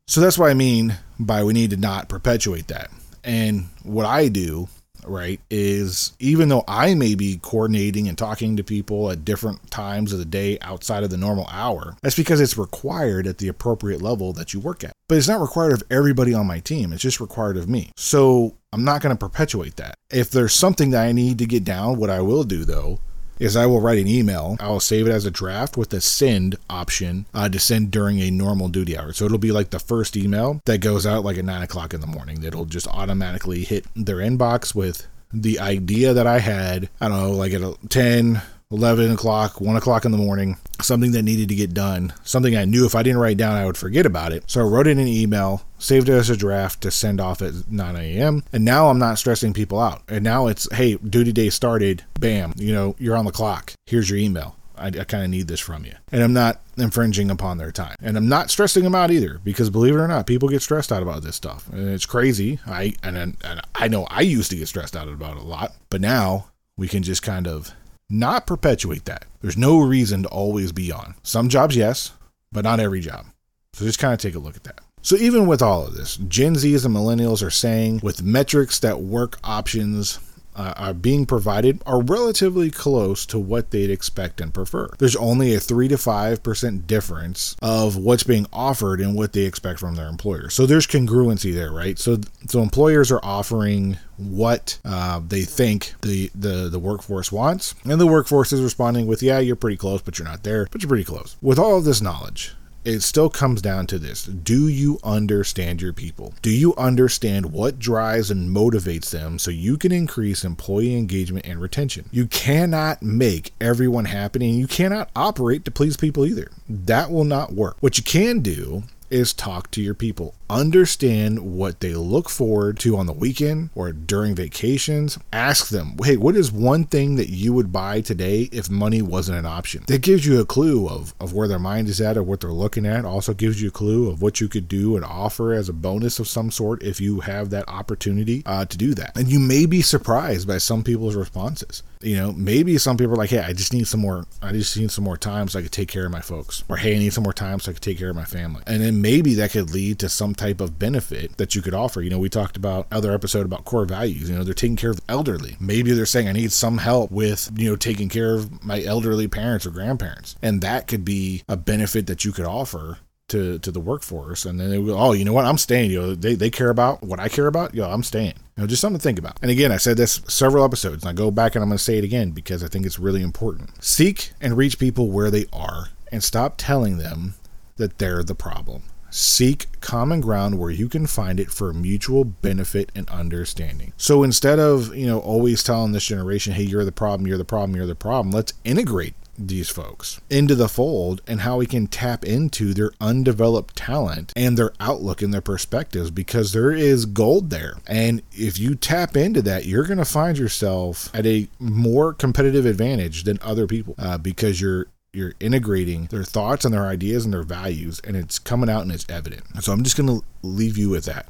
So 0.07 0.19
that's 0.19 0.37
what 0.37 0.49
I 0.49 0.53
mean 0.53 0.97
by 1.19 1.43
we 1.43 1.53
need 1.53 1.69
to 1.69 1.77
not 1.77 2.09
perpetuate 2.09 2.67
that. 2.67 2.91
And 3.23 3.69
what 3.83 4.05
I 4.05 4.27
do, 4.27 4.67
right, 5.05 5.39
is 5.49 6.13
even 6.19 6.49
though 6.49 6.63
I 6.67 6.95
may 6.95 7.15
be 7.15 7.39
coordinating 7.41 8.07
and 8.07 8.17
talking 8.17 8.57
to 8.57 8.63
people 8.63 9.09
at 9.11 9.23
different 9.23 9.71
times 9.71 10.11
of 10.11 10.19
the 10.19 10.25
day 10.25 10.57
outside 10.61 11.03
of 11.03 11.11
the 11.11 11.17
normal 11.17 11.47
hour, 11.49 11.95
that's 12.01 12.15
because 12.15 12.41
it's 12.41 12.57
required 12.57 13.27
at 13.27 13.37
the 13.37 13.47
appropriate 13.47 14.01
level 14.01 14.33
that 14.33 14.53
you 14.53 14.59
work 14.59 14.83
at. 14.83 14.93
But 15.07 15.17
it's 15.17 15.27
not 15.27 15.39
required 15.39 15.73
of 15.73 15.83
everybody 15.89 16.33
on 16.33 16.47
my 16.47 16.59
team, 16.59 16.91
it's 16.91 17.01
just 17.01 17.21
required 17.21 17.57
of 17.57 17.69
me. 17.69 17.91
So 17.95 18.55
I'm 18.73 18.83
not 18.83 19.01
going 19.01 19.15
to 19.15 19.19
perpetuate 19.19 19.77
that. 19.77 19.95
If 20.09 20.31
there's 20.31 20.53
something 20.53 20.89
that 20.89 21.05
I 21.05 21.11
need 21.11 21.37
to 21.39 21.45
get 21.45 21.63
down, 21.63 21.97
what 21.97 22.09
I 22.09 22.21
will 22.21 22.43
do 22.43 22.65
though 22.65 22.99
is 23.39 23.55
I 23.55 23.65
will 23.65 23.81
write 23.81 23.99
an 23.99 24.07
email. 24.07 24.57
I'll 24.59 24.79
save 24.79 25.07
it 25.07 25.11
as 25.11 25.25
a 25.25 25.31
draft 25.31 25.77
with 25.77 25.93
a 25.93 26.01
send 26.01 26.55
option 26.69 27.25
uh, 27.33 27.49
to 27.49 27.59
send 27.59 27.91
during 27.91 28.19
a 28.19 28.31
normal 28.31 28.69
duty 28.69 28.97
hour. 28.97 29.13
So 29.13 29.25
it'll 29.25 29.37
be 29.37 29.51
like 29.51 29.71
the 29.71 29.79
first 29.79 30.15
email 30.15 30.61
that 30.65 30.79
goes 30.79 31.05
out 31.05 31.25
like 31.25 31.37
at 31.37 31.45
nine 31.45 31.63
o'clock 31.63 31.93
in 31.93 32.01
the 32.01 32.07
morning. 32.07 32.41
That'll 32.41 32.65
just 32.65 32.87
automatically 32.87 33.63
hit 33.63 33.85
their 33.95 34.17
inbox 34.17 34.75
with 34.75 35.07
the 35.33 35.59
idea 35.59 36.13
that 36.13 36.27
I 36.27 36.39
had. 36.39 36.89
I 36.99 37.07
don't 37.07 37.19
know, 37.19 37.31
like 37.31 37.53
at 37.53 37.89
10, 37.89 38.41
11 38.71 39.11
o'clock, 39.11 39.59
1 39.59 39.75
o'clock 39.75 40.05
in 40.05 40.11
the 40.11 40.17
morning, 40.17 40.57
something 40.81 41.11
that 41.11 41.23
needed 41.23 41.49
to 41.49 41.55
get 41.55 41.73
done, 41.73 42.13
something 42.23 42.55
I 42.55 42.65
knew 42.65 42.85
if 42.85 42.95
I 42.95 43.03
didn't 43.03 43.19
write 43.19 43.37
down, 43.37 43.55
I 43.55 43.65
would 43.65 43.77
forget 43.77 44.05
about 44.05 44.31
it. 44.31 44.43
So 44.47 44.61
I 44.61 44.63
wrote 44.63 44.87
it 44.87 44.91
in 44.91 44.99
an 44.99 45.07
email, 45.07 45.63
saved 45.77 46.09
it 46.09 46.13
as 46.13 46.29
a 46.29 46.37
draft 46.37 46.81
to 46.81 46.91
send 46.91 47.19
off 47.19 47.41
at 47.41 47.69
9 47.69 47.95
a.m. 47.95 48.43
And 48.53 48.65
now 48.65 48.89
I'm 48.89 48.99
not 48.99 49.17
stressing 49.17 49.53
people 49.53 49.79
out. 49.79 50.01
And 50.07 50.23
now 50.23 50.47
it's, 50.47 50.71
hey, 50.73 50.95
duty 50.95 51.31
day 51.31 51.49
started, 51.49 52.03
bam, 52.19 52.53
you 52.57 52.73
know, 52.73 52.95
you're 52.99 53.17
on 53.17 53.25
the 53.25 53.31
clock. 53.31 53.73
Here's 53.85 54.09
your 54.09 54.19
email. 54.19 54.55
I, 54.77 54.87
I 54.87 55.03
kind 55.03 55.23
of 55.23 55.29
need 55.29 55.47
this 55.47 55.59
from 55.59 55.85
you. 55.85 55.93
And 56.11 56.23
I'm 56.23 56.33
not 56.33 56.59
infringing 56.77 57.29
upon 57.29 57.57
their 57.57 57.71
time. 57.71 57.95
And 58.01 58.17
I'm 58.17 58.27
not 58.27 58.49
stressing 58.49 58.83
them 58.83 58.95
out 58.95 59.11
either 59.11 59.39
because 59.43 59.69
believe 59.69 59.93
it 59.93 59.99
or 59.99 60.07
not, 60.07 60.25
people 60.25 60.49
get 60.49 60.61
stressed 60.61 60.91
out 60.91 61.03
about 61.03 61.21
this 61.21 61.35
stuff. 61.35 61.69
And 61.71 61.89
it's 61.89 62.05
crazy. 62.05 62.59
I 62.65 62.95
and, 63.03 63.17
and 63.17 63.61
I 63.75 63.87
know 63.87 64.05
I 64.09 64.21
used 64.21 64.49
to 64.51 64.57
get 64.57 64.67
stressed 64.67 64.95
out 64.95 65.07
about 65.07 65.37
a 65.37 65.43
lot, 65.43 65.73
but 65.89 66.01
now 66.01 66.47
we 66.77 66.87
can 66.87 67.03
just 67.03 67.21
kind 67.21 67.47
of 67.47 67.73
not 68.11 68.45
perpetuate 68.45 69.05
that. 69.05 69.25
There's 69.41 69.57
no 69.57 69.79
reason 69.79 70.23
to 70.23 70.29
always 70.29 70.71
be 70.71 70.91
on. 70.91 71.15
Some 71.23 71.49
jobs, 71.49 71.75
yes, 71.75 72.11
but 72.51 72.63
not 72.63 72.79
every 72.79 72.99
job. 72.99 73.25
So 73.73 73.85
just 73.85 73.99
kind 73.99 74.13
of 74.13 74.19
take 74.19 74.35
a 74.35 74.39
look 74.39 74.55
at 74.55 74.63
that. 74.65 74.81
So 75.01 75.15
even 75.15 75.47
with 75.47 75.61
all 75.61 75.87
of 75.87 75.95
this, 75.95 76.17
Gen 76.17 76.55
Zs 76.55 76.85
and 76.85 76.95
millennials 76.95 77.45
are 77.45 77.49
saying 77.49 78.01
with 78.03 78.21
metrics 78.21 78.79
that 78.79 79.01
work 79.01 79.39
options 79.43 80.19
uh, 80.55 80.73
are 80.77 80.93
being 80.93 81.25
provided 81.25 81.81
are 81.85 82.01
relatively 82.01 82.69
close 82.71 83.25
to 83.27 83.39
what 83.39 83.71
they'd 83.71 83.89
expect 83.89 84.41
and 84.41 84.53
prefer. 84.53 84.89
There's 84.99 85.15
only 85.15 85.53
a 85.53 85.59
3 85.59 85.87
to 85.89 85.95
5% 85.95 86.87
difference 86.87 87.55
of 87.61 87.97
what's 87.97 88.23
being 88.23 88.47
offered 88.51 88.99
and 88.99 89.15
what 89.15 89.33
they 89.33 89.43
expect 89.43 89.79
from 89.79 89.95
their 89.95 90.07
employer. 90.07 90.49
So 90.49 90.65
there's 90.65 90.87
congruency 90.87 91.53
there, 91.53 91.71
right? 91.71 91.97
So 91.97 92.19
so 92.47 92.61
employers 92.61 93.11
are 93.11 93.23
offering 93.23 93.97
what 94.17 94.79
uh, 94.85 95.21
they 95.27 95.43
think 95.43 95.93
the, 96.01 96.29
the 96.35 96.69
the 96.69 96.79
workforce 96.79 97.31
wants, 97.31 97.73
and 97.83 97.99
the 97.99 98.07
workforce 98.07 98.53
is 98.53 98.61
responding 98.61 99.07
with, 99.07 99.23
"Yeah, 99.23 99.39
you're 99.39 99.55
pretty 99.55 99.77
close, 99.77 100.01
but 100.01 100.19
you're 100.19 100.27
not 100.27 100.43
there, 100.43 100.67
but 100.71 100.81
you're 100.81 100.89
pretty 100.89 101.03
close." 101.03 101.37
With 101.41 101.57
all 101.57 101.77
of 101.77 101.85
this 101.85 102.01
knowledge, 102.01 102.53
it 102.83 103.01
still 103.01 103.29
comes 103.29 103.61
down 103.61 103.87
to 103.87 103.99
this. 103.99 104.23
Do 104.23 104.67
you 104.67 104.99
understand 105.03 105.81
your 105.81 105.93
people? 105.93 106.33
Do 106.41 106.49
you 106.49 106.75
understand 106.75 107.51
what 107.51 107.79
drives 107.79 108.31
and 108.31 108.55
motivates 108.55 109.11
them 109.11 109.37
so 109.39 109.51
you 109.51 109.77
can 109.77 109.91
increase 109.91 110.43
employee 110.43 110.95
engagement 110.95 111.45
and 111.45 111.61
retention? 111.61 112.05
You 112.11 112.27
cannot 112.27 113.03
make 113.03 113.53
everyone 113.61 114.05
happy 114.05 114.49
and 114.49 114.57
you 114.57 114.67
cannot 114.67 115.09
operate 115.15 115.65
to 115.65 115.71
please 115.71 115.97
people 115.97 116.25
either. 116.25 116.51
That 116.67 117.11
will 117.11 117.23
not 117.25 117.53
work. 117.53 117.77
What 117.79 117.97
you 117.97 118.03
can 118.03 118.39
do 118.39 118.83
is 119.09 119.33
talk 119.33 119.69
to 119.71 119.81
your 119.81 119.93
people. 119.93 120.33
Understand 120.51 121.39
what 121.39 121.79
they 121.79 121.93
look 121.93 122.27
forward 122.27 122.77
to 122.79 122.97
on 122.97 123.05
the 123.05 123.13
weekend 123.13 123.69
or 123.73 123.93
during 123.93 124.35
vacations. 124.35 125.17
Ask 125.31 125.69
them, 125.69 125.95
hey, 126.03 126.17
what 126.17 126.35
is 126.35 126.51
one 126.51 126.83
thing 126.83 127.15
that 127.15 127.29
you 127.29 127.53
would 127.53 127.71
buy 127.71 128.01
today 128.01 128.49
if 128.51 128.69
money 128.69 129.01
wasn't 129.01 129.37
an 129.37 129.45
option? 129.45 129.85
That 129.87 130.01
gives 130.01 130.25
you 130.25 130.41
a 130.41 130.45
clue 130.45 130.89
of, 130.89 131.15
of 131.21 131.31
where 131.31 131.47
their 131.47 131.57
mind 131.57 131.87
is 131.87 132.01
at 132.01 132.17
or 132.17 132.23
what 132.23 132.41
they're 132.41 132.51
looking 132.51 132.85
at. 132.85 133.05
Also 133.05 133.33
gives 133.33 133.61
you 133.61 133.69
a 133.69 133.71
clue 133.71 134.09
of 134.09 134.21
what 134.21 134.41
you 134.41 134.49
could 134.49 134.67
do 134.67 134.97
and 134.97 135.05
offer 135.05 135.53
as 135.53 135.69
a 135.69 135.73
bonus 135.73 136.19
of 136.19 136.27
some 136.27 136.51
sort 136.51 136.83
if 136.83 136.99
you 136.99 137.21
have 137.21 137.49
that 137.51 137.69
opportunity 137.69 138.43
uh, 138.45 138.65
to 138.65 138.77
do 138.77 138.93
that. 138.93 139.15
And 139.15 139.29
you 139.29 139.39
may 139.39 139.65
be 139.65 139.81
surprised 139.81 140.49
by 140.49 140.57
some 140.57 140.83
people's 140.83 141.15
responses. 141.15 141.81
You 142.01 142.17
know, 142.17 142.31
maybe 142.33 142.77
some 142.79 142.97
people 142.97 143.13
are 143.13 143.17
like, 143.17 143.29
hey, 143.29 143.39
I 143.39 143.53
just 143.53 143.73
need 143.73 143.87
some 143.87 143.99
more, 143.99 144.25
I 144.41 144.51
just 144.51 144.75
need 144.75 144.91
some 144.91 145.03
more 145.03 145.17
time 145.17 145.47
so 145.47 145.59
I 145.59 145.61
could 145.61 145.71
take 145.71 145.87
care 145.87 146.05
of 146.05 146.11
my 146.11 146.19
folks. 146.19 146.63
Or 146.67 146.77
hey, 146.77 146.95
I 146.95 146.99
need 146.99 147.13
some 147.13 147.23
more 147.23 147.31
time 147.31 147.59
so 147.59 147.69
I 147.71 147.73
could 147.73 147.83
take 147.83 147.99
care 147.99 148.09
of 148.09 148.15
my 148.15 148.25
family. 148.25 148.63
And 148.65 148.81
then 148.81 149.01
maybe 149.01 149.35
that 149.35 149.51
could 149.51 149.71
lead 149.71 149.99
to 149.99 150.09
some 150.09 150.33
type 150.41 150.59
of 150.59 150.79
benefit 150.79 151.37
that 151.37 151.53
you 151.53 151.61
could 151.61 151.75
offer. 151.75 152.01
You 152.01 152.09
know, 152.09 152.17
we 152.17 152.29
talked 152.29 152.57
about 152.57 152.87
other 152.91 153.13
episode 153.13 153.45
about 153.45 153.63
core 153.63 153.85
values. 153.85 154.29
You 154.29 154.35
know, 154.35 154.43
they're 154.43 154.53
taking 154.55 154.75
care 154.75 154.89
of 154.89 154.97
the 154.97 155.11
elderly. 155.11 155.55
Maybe 155.59 155.91
they're 155.91 156.05
saying 156.07 156.27
I 156.27 156.31
need 156.31 156.51
some 156.51 156.79
help 156.79 157.11
with, 157.11 157.51
you 157.55 157.69
know, 157.69 157.75
taking 157.75 158.09
care 158.09 158.33
of 158.33 158.63
my 158.63 158.83
elderly 158.83 159.27
parents 159.27 159.65
or 159.67 159.69
grandparents. 159.69 160.35
And 160.41 160.61
that 160.61 160.87
could 160.87 161.05
be 161.05 161.43
a 161.47 161.55
benefit 161.55 162.07
that 162.07 162.25
you 162.25 162.31
could 162.31 162.45
offer 162.45 162.97
to, 163.27 163.59
to 163.59 163.71
the 163.71 163.79
workforce 163.79 164.45
and 164.45 164.59
then 164.59 164.71
they 164.71 164.81
go, 164.81 164.97
oh, 164.97 165.13
you 165.13 165.23
know 165.23 165.31
what, 165.31 165.45
I'm 165.45 165.59
staying. 165.59 165.91
You 165.91 166.01
know, 166.01 166.15
they, 166.15 166.33
they 166.33 166.49
care 166.49 166.69
about 166.69 167.03
what 167.03 167.19
I 167.19 167.29
care 167.29 167.47
about. 167.47 167.75
Yo, 167.75 167.87
I'm 167.87 168.03
staying. 168.03 168.33
You 168.57 168.63
know, 168.63 168.67
just 168.67 168.81
something 168.81 168.99
to 168.99 169.03
think 169.03 169.19
about. 169.19 169.37
And 169.43 169.51
again, 169.51 169.71
I 169.71 169.77
said 169.77 169.95
this 169.95 170.21
several 170.27 170.65
episodes, 170.65 171.03
and 171.03 171.09
I 171.09 171.13
go 171.13 171.31
back 171.31 171.55
and 171.55 171.63
I'm 171.63 171.69
going 171.69 171.77
to 171.77 171.83
say 171.83 171.97
it 171.97 172.03
again 172.03 172.31
because 172.31 172.63
I 172.63 172.67
think 172.67 172.85
it's 172.85 172.99
really 172.99 173.21
important. 173.21 173.83
Seek 173.83 174.31
and 174.41 174.57
reach 174.57 174.79
people 174.79 175.11
where 175.11 175.31
they 175.31 175.45
are 175.53 175.89
and 176.11 176.23
stop 176.23 176.55
telling 176.57 176.97
them 176.97 177.35
that 177.77 177.99
they're 177.99 178.23
the 178.23 178.35
problem. 178.35 178.83
Seek 179.11 179.67
common 179.81 180.21
ground 180.21 180.57
where 180.57 180.71
you 180.71 180.87
can 180.87 181.05
find 181.05 181.39
it 181.39 181.51
for 181.51 181.73
mutual 181.73 182.23
benefit 182.23 182.91
and 182.95 183.09
understanding. 183.09 183.93
So 183.97 184.23
instead 184.23 184.57
of, 184.57 184.95
you 184.95 185.05
know, 185.05 185.19
always 185.19 185.63
telling 185.63 185.91
this 185.91 186.05
generation, 186.05 186.53
hey, 186.53 186.63
you're 186.63 186.85
the 186.85 186.91
problem, 186.91 187.27
you're 187.27 187.37
the 187.37 187.45
problem, 187.45 187.75
you're 187.75 187.85
the 187.85 187.95
problem, 187.95 188.31
let's 188.31 188.53
integrate 188.63 189.13
these 189.37 189.69
folks 189.69 190.19
into 190.29 190.55
the 190.55 190.69
fold 190.69 191.21
and 191.27 191.41
how 191.41 191.57
we 191.57 191.65
can 191.65 191.87
tap 191.87 192.23
into 192.25 192.73
their 192.73 192.91
undeveloped 192.99 193.75
talent 193.75 194.31
and 194.35 194.57
their 194.57 194.71
outlook 194.79 195.21
and 195.21 195.33
their 195.33 195.41
perspectives 195.41 196.11
because 196.11 196.53
there 196.53 196.71
is 196.71 197.05
gold 197.05 197.49
there. 197.49 197.77
And 197.87 198.21
if 198.31 198.59
you 198.59 198.75
tap 198.75 199.15
into 199.15 199.41
that, 199.43 199.65
you're 199.65 199.85
going 199.85 199.97
to 199.97 200.05
find 200.05 200.37
yourself 200.37 201.09
at 201.13 201.25
a 201.25 201.47
more 201.59 202.13
competitive 202.13 202.65
advantage 202.65 203.23
than 203.23 203.39
other 203.41 203.67
people 203.67 203.95
uh, 203.97 204.17
because 204.17 204.61
you're 204.61 204.87
you're 205.13 205.33
integrating 205.41 206.05
their 206.05 206.23
thoughts 206.23 206.63
and 206.63 206.73
their 206.73 206.85
ideas 206.85 207.25
and 207.25 207.33
their 207.33 207.43
values 207.43 207.99
and 208.05 208.15
it's 208.15 208.39
coming 208.39 208.69
out 208.69 208.83
and 208.83 208.91
it's 208.91 209.05
evident. 209.09 209.43
So 209.61 209.73
I'm 209.73 209.83
just 209.83 209.97
going 209.97 210.07
to 210.07 210.25
leave 210.41 210.77
you 210.77 210.89
with 210.89 211.05
that. 211.05 211.27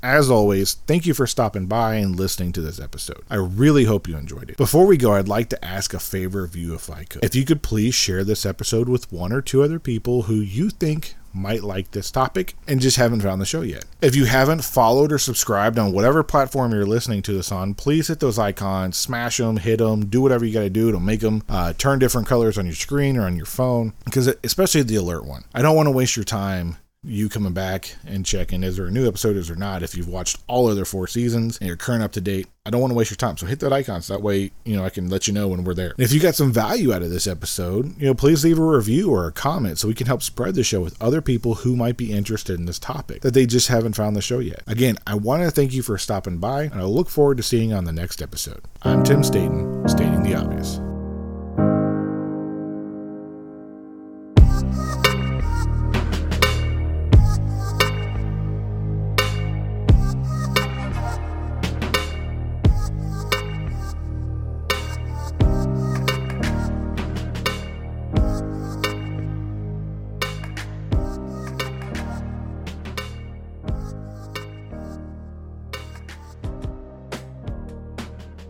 As 0.00 0.30
always, 0.30 0.74
thank 0.86 1.04
you 1.04 1.12
for 1.12 1.26
stopping 1.26 1.66
by 1.66 1.96
and 1.96 2.14
listening 2.14 2.52
to 2.52 2.60
this 2.60 2.78
episode. 2.78 3.24
I 3.28 3.34
really 3.34 3.84
hope 3.84 4.06
you 4.06 4.16
enjoyed 4.16 4.48
it. 4.48 4.56
Before 4.56 4.86
we 4.86 4.96
go, 4.96 5.14
I'd 5.14 5.26
like 5.26 5.48
to 5.48 5.64
ask 5.64 5.92
a 5.92 5.98
favor 5.98 6.44
of 6.44 6.54
you 6.54 6.74
if 6.74 6.88
I 6.88 7.02
could. 7.02 7.24
If 7.24 7.34
you 7.34 7.44
could 7.44 7.62
please 7.64 7.96
share 7.96 8.22
this 8.22 8.46
episode 8.46 8.88
with 8.88 9.10
one 9.10 9.32
or 9.32 9.42
two 9.42 9.60
other 9.60 9.80
people 9.80 10.22
who 10.22 10.36
you 10.36 10.70
think 10.70 11.16
might 11.32 11.62
like 11.62 11.90
this 11.90 12.10
topic 12.10 12.54
and 12.66 12.80
just 12.80 12.96
haven't 12.96 13.20
found 13.20 13.40
the 13.40 13.46
show 13.46 13.62
yet. 13.62 13.84
If 14.00 14.16
you 14.16 14.24
haven't 14.24 14.64
followed 14.64 15.12
or 15.12 15.18
subscribed 15.18 15.78
on 15.78 15.92
whatever 15.92 16.22
platform 16.22 16.72
you're 16.72 16.86
listening 16.86 17.22
to 17.22 17.32
this 17.32 17.52
on, 17.52 17.74
please 17.74 18.08
hit 18.08 18.20
those 18.20 18.38
icons, 18.38 18.96
smash 18.96 19.38
them, 19.38 19.58
hit 19.58 19.78
them, 19.78 20.06
do 20.06 20.20
whatever 20.20 20.44
you 20.44 20.52
got 20.52 20.60
to 20.60 20.70
do 20.70 20.92
to 20.92 21.00
make 21.00 21.20
them 21.20 21.42
uh, 21.48 21.72
turn 21.74 21.98
different 21.98 22.26
colors 22.26 22.58
on 22.58 22.66
your 22.66 22.74
screen 22.74 23.16
or 23.16 23.22
on 23.22 23.36
your 23.36 23.46
phone, 23.46 23.92
because 24.04 24.32
especially 24.44 24.82
the 24.82 24.96
alert 24.96 25.24
one. 25.24 25.44
I 25.54 25.62
don't 25.62 25.76
want 25.76 25.86
to 25.86 25.92
waste 25.92 26.16
your 26.16 26.24
time 26.24 26.76
you 27.08 27.28
coming 27.28 27.52
back 27.52 27.96
and 28.06 28.24
checking 28.24 28.62
is 28.62 28.76
there 28.76 28.86
a 28.86 28.90
new 28.90 29.08
episode 29.08 29.36
is 29.36 29.48
there 29.48 29.56
not 29.56 29.82
if 29.82 29.96
you've 29.96 30.08
watched 30.08 30.38
all 30.46 30.66
other 30.66 30.84
four 30.84 31.06
seasons 31.06 31.58
and 31.58 31.66
you're 31.66 31.76
current 31.76 32.02
up 32.02 32.12
to 32.12 32.20
date 32.20 32.46
i 32.66 32.70
don't 32.70 32.80
want 32.80 32.90
to 32.90 32.94
waste 32.94 33.10
your 33.10 33.16
time. 33.16 33.36
So 33.36 33.46
hit 33.46 33.60
that 33.60 33.72
icon 33.72 34.02
so 34.02 34.14
that 34.14 34.22
way 34.22 34.50
you 34.64 34.76
know 34.76 34.84
i 34.84 34.90
can 34.90 35.08
let 35.08 35.26
you 35.26 35.32
know 35.32 35.48
when 35.48 35.64
we're 35.64 35.74
there. 35.74 35.90
And 35.92 36.00
if 36.00 36.12
you 36.12 36.20
got 36.20 36.34
some 36.34 36.52
value 36.52 36.92
out 36.92 37.02
of 37.02 37.10
this 37.10 37.26
episode 37.26 37.98
you 37.98 38.06
know 38.06 38.14
please 38.14 38.44
leave 38.44 38.58
a 38.58 38.62
review 38.62 39.10
or 39.10 39.26
a 39.26 39.32
comment 39.32 39.78
so 39.78 39.88
we 39.88 39.94
can 39.94 40.06
help 40.06 40.22
spread 40.22 40.54
the 40.54 40.62
show 40.62 40.80
with 40.80 41.00
other 41.02 41.22
people 41.22 41.54
who 41.54 41.76
might 41.76 41.96
be 41.96 42.12
interested 42.12 42.58
in 42.58 42.66
this 42.66 42.78
topic 42.78 43.22
that 43.22 43.34
they 43.34 43.46
just 43.46 43.68
haven't 43.68 43.96
found 43.96 44.14
the 44.14 44.22
show 44.22 44.38
yet. 44.38 44.62
Again 44.66 44.98
i 45.06 45.14
want 45.14 45.42
to 45.42 45.50
thank 45.50 45.72
you 45.72 45.82
for 45.82 45.96
stopping 45.98 46.38
by 46.38 46.64
and 46.64 46.74
i 46.74 46.84
look 46.84 47.08
forward 47.08 47.38
to 47.38 47.42
seeing 47.42 47.70
you 47.70 47.76
on 47.76 47.84
the 47.84 47.92
next 47.92 48.20
episode. 48.20 48.62
I'm 48.82 49.02
tim 49.02 49.22
staten 49.22 49.88
stating 49.88 50.22
the 50.22 50.34
obvious 50.34 50.80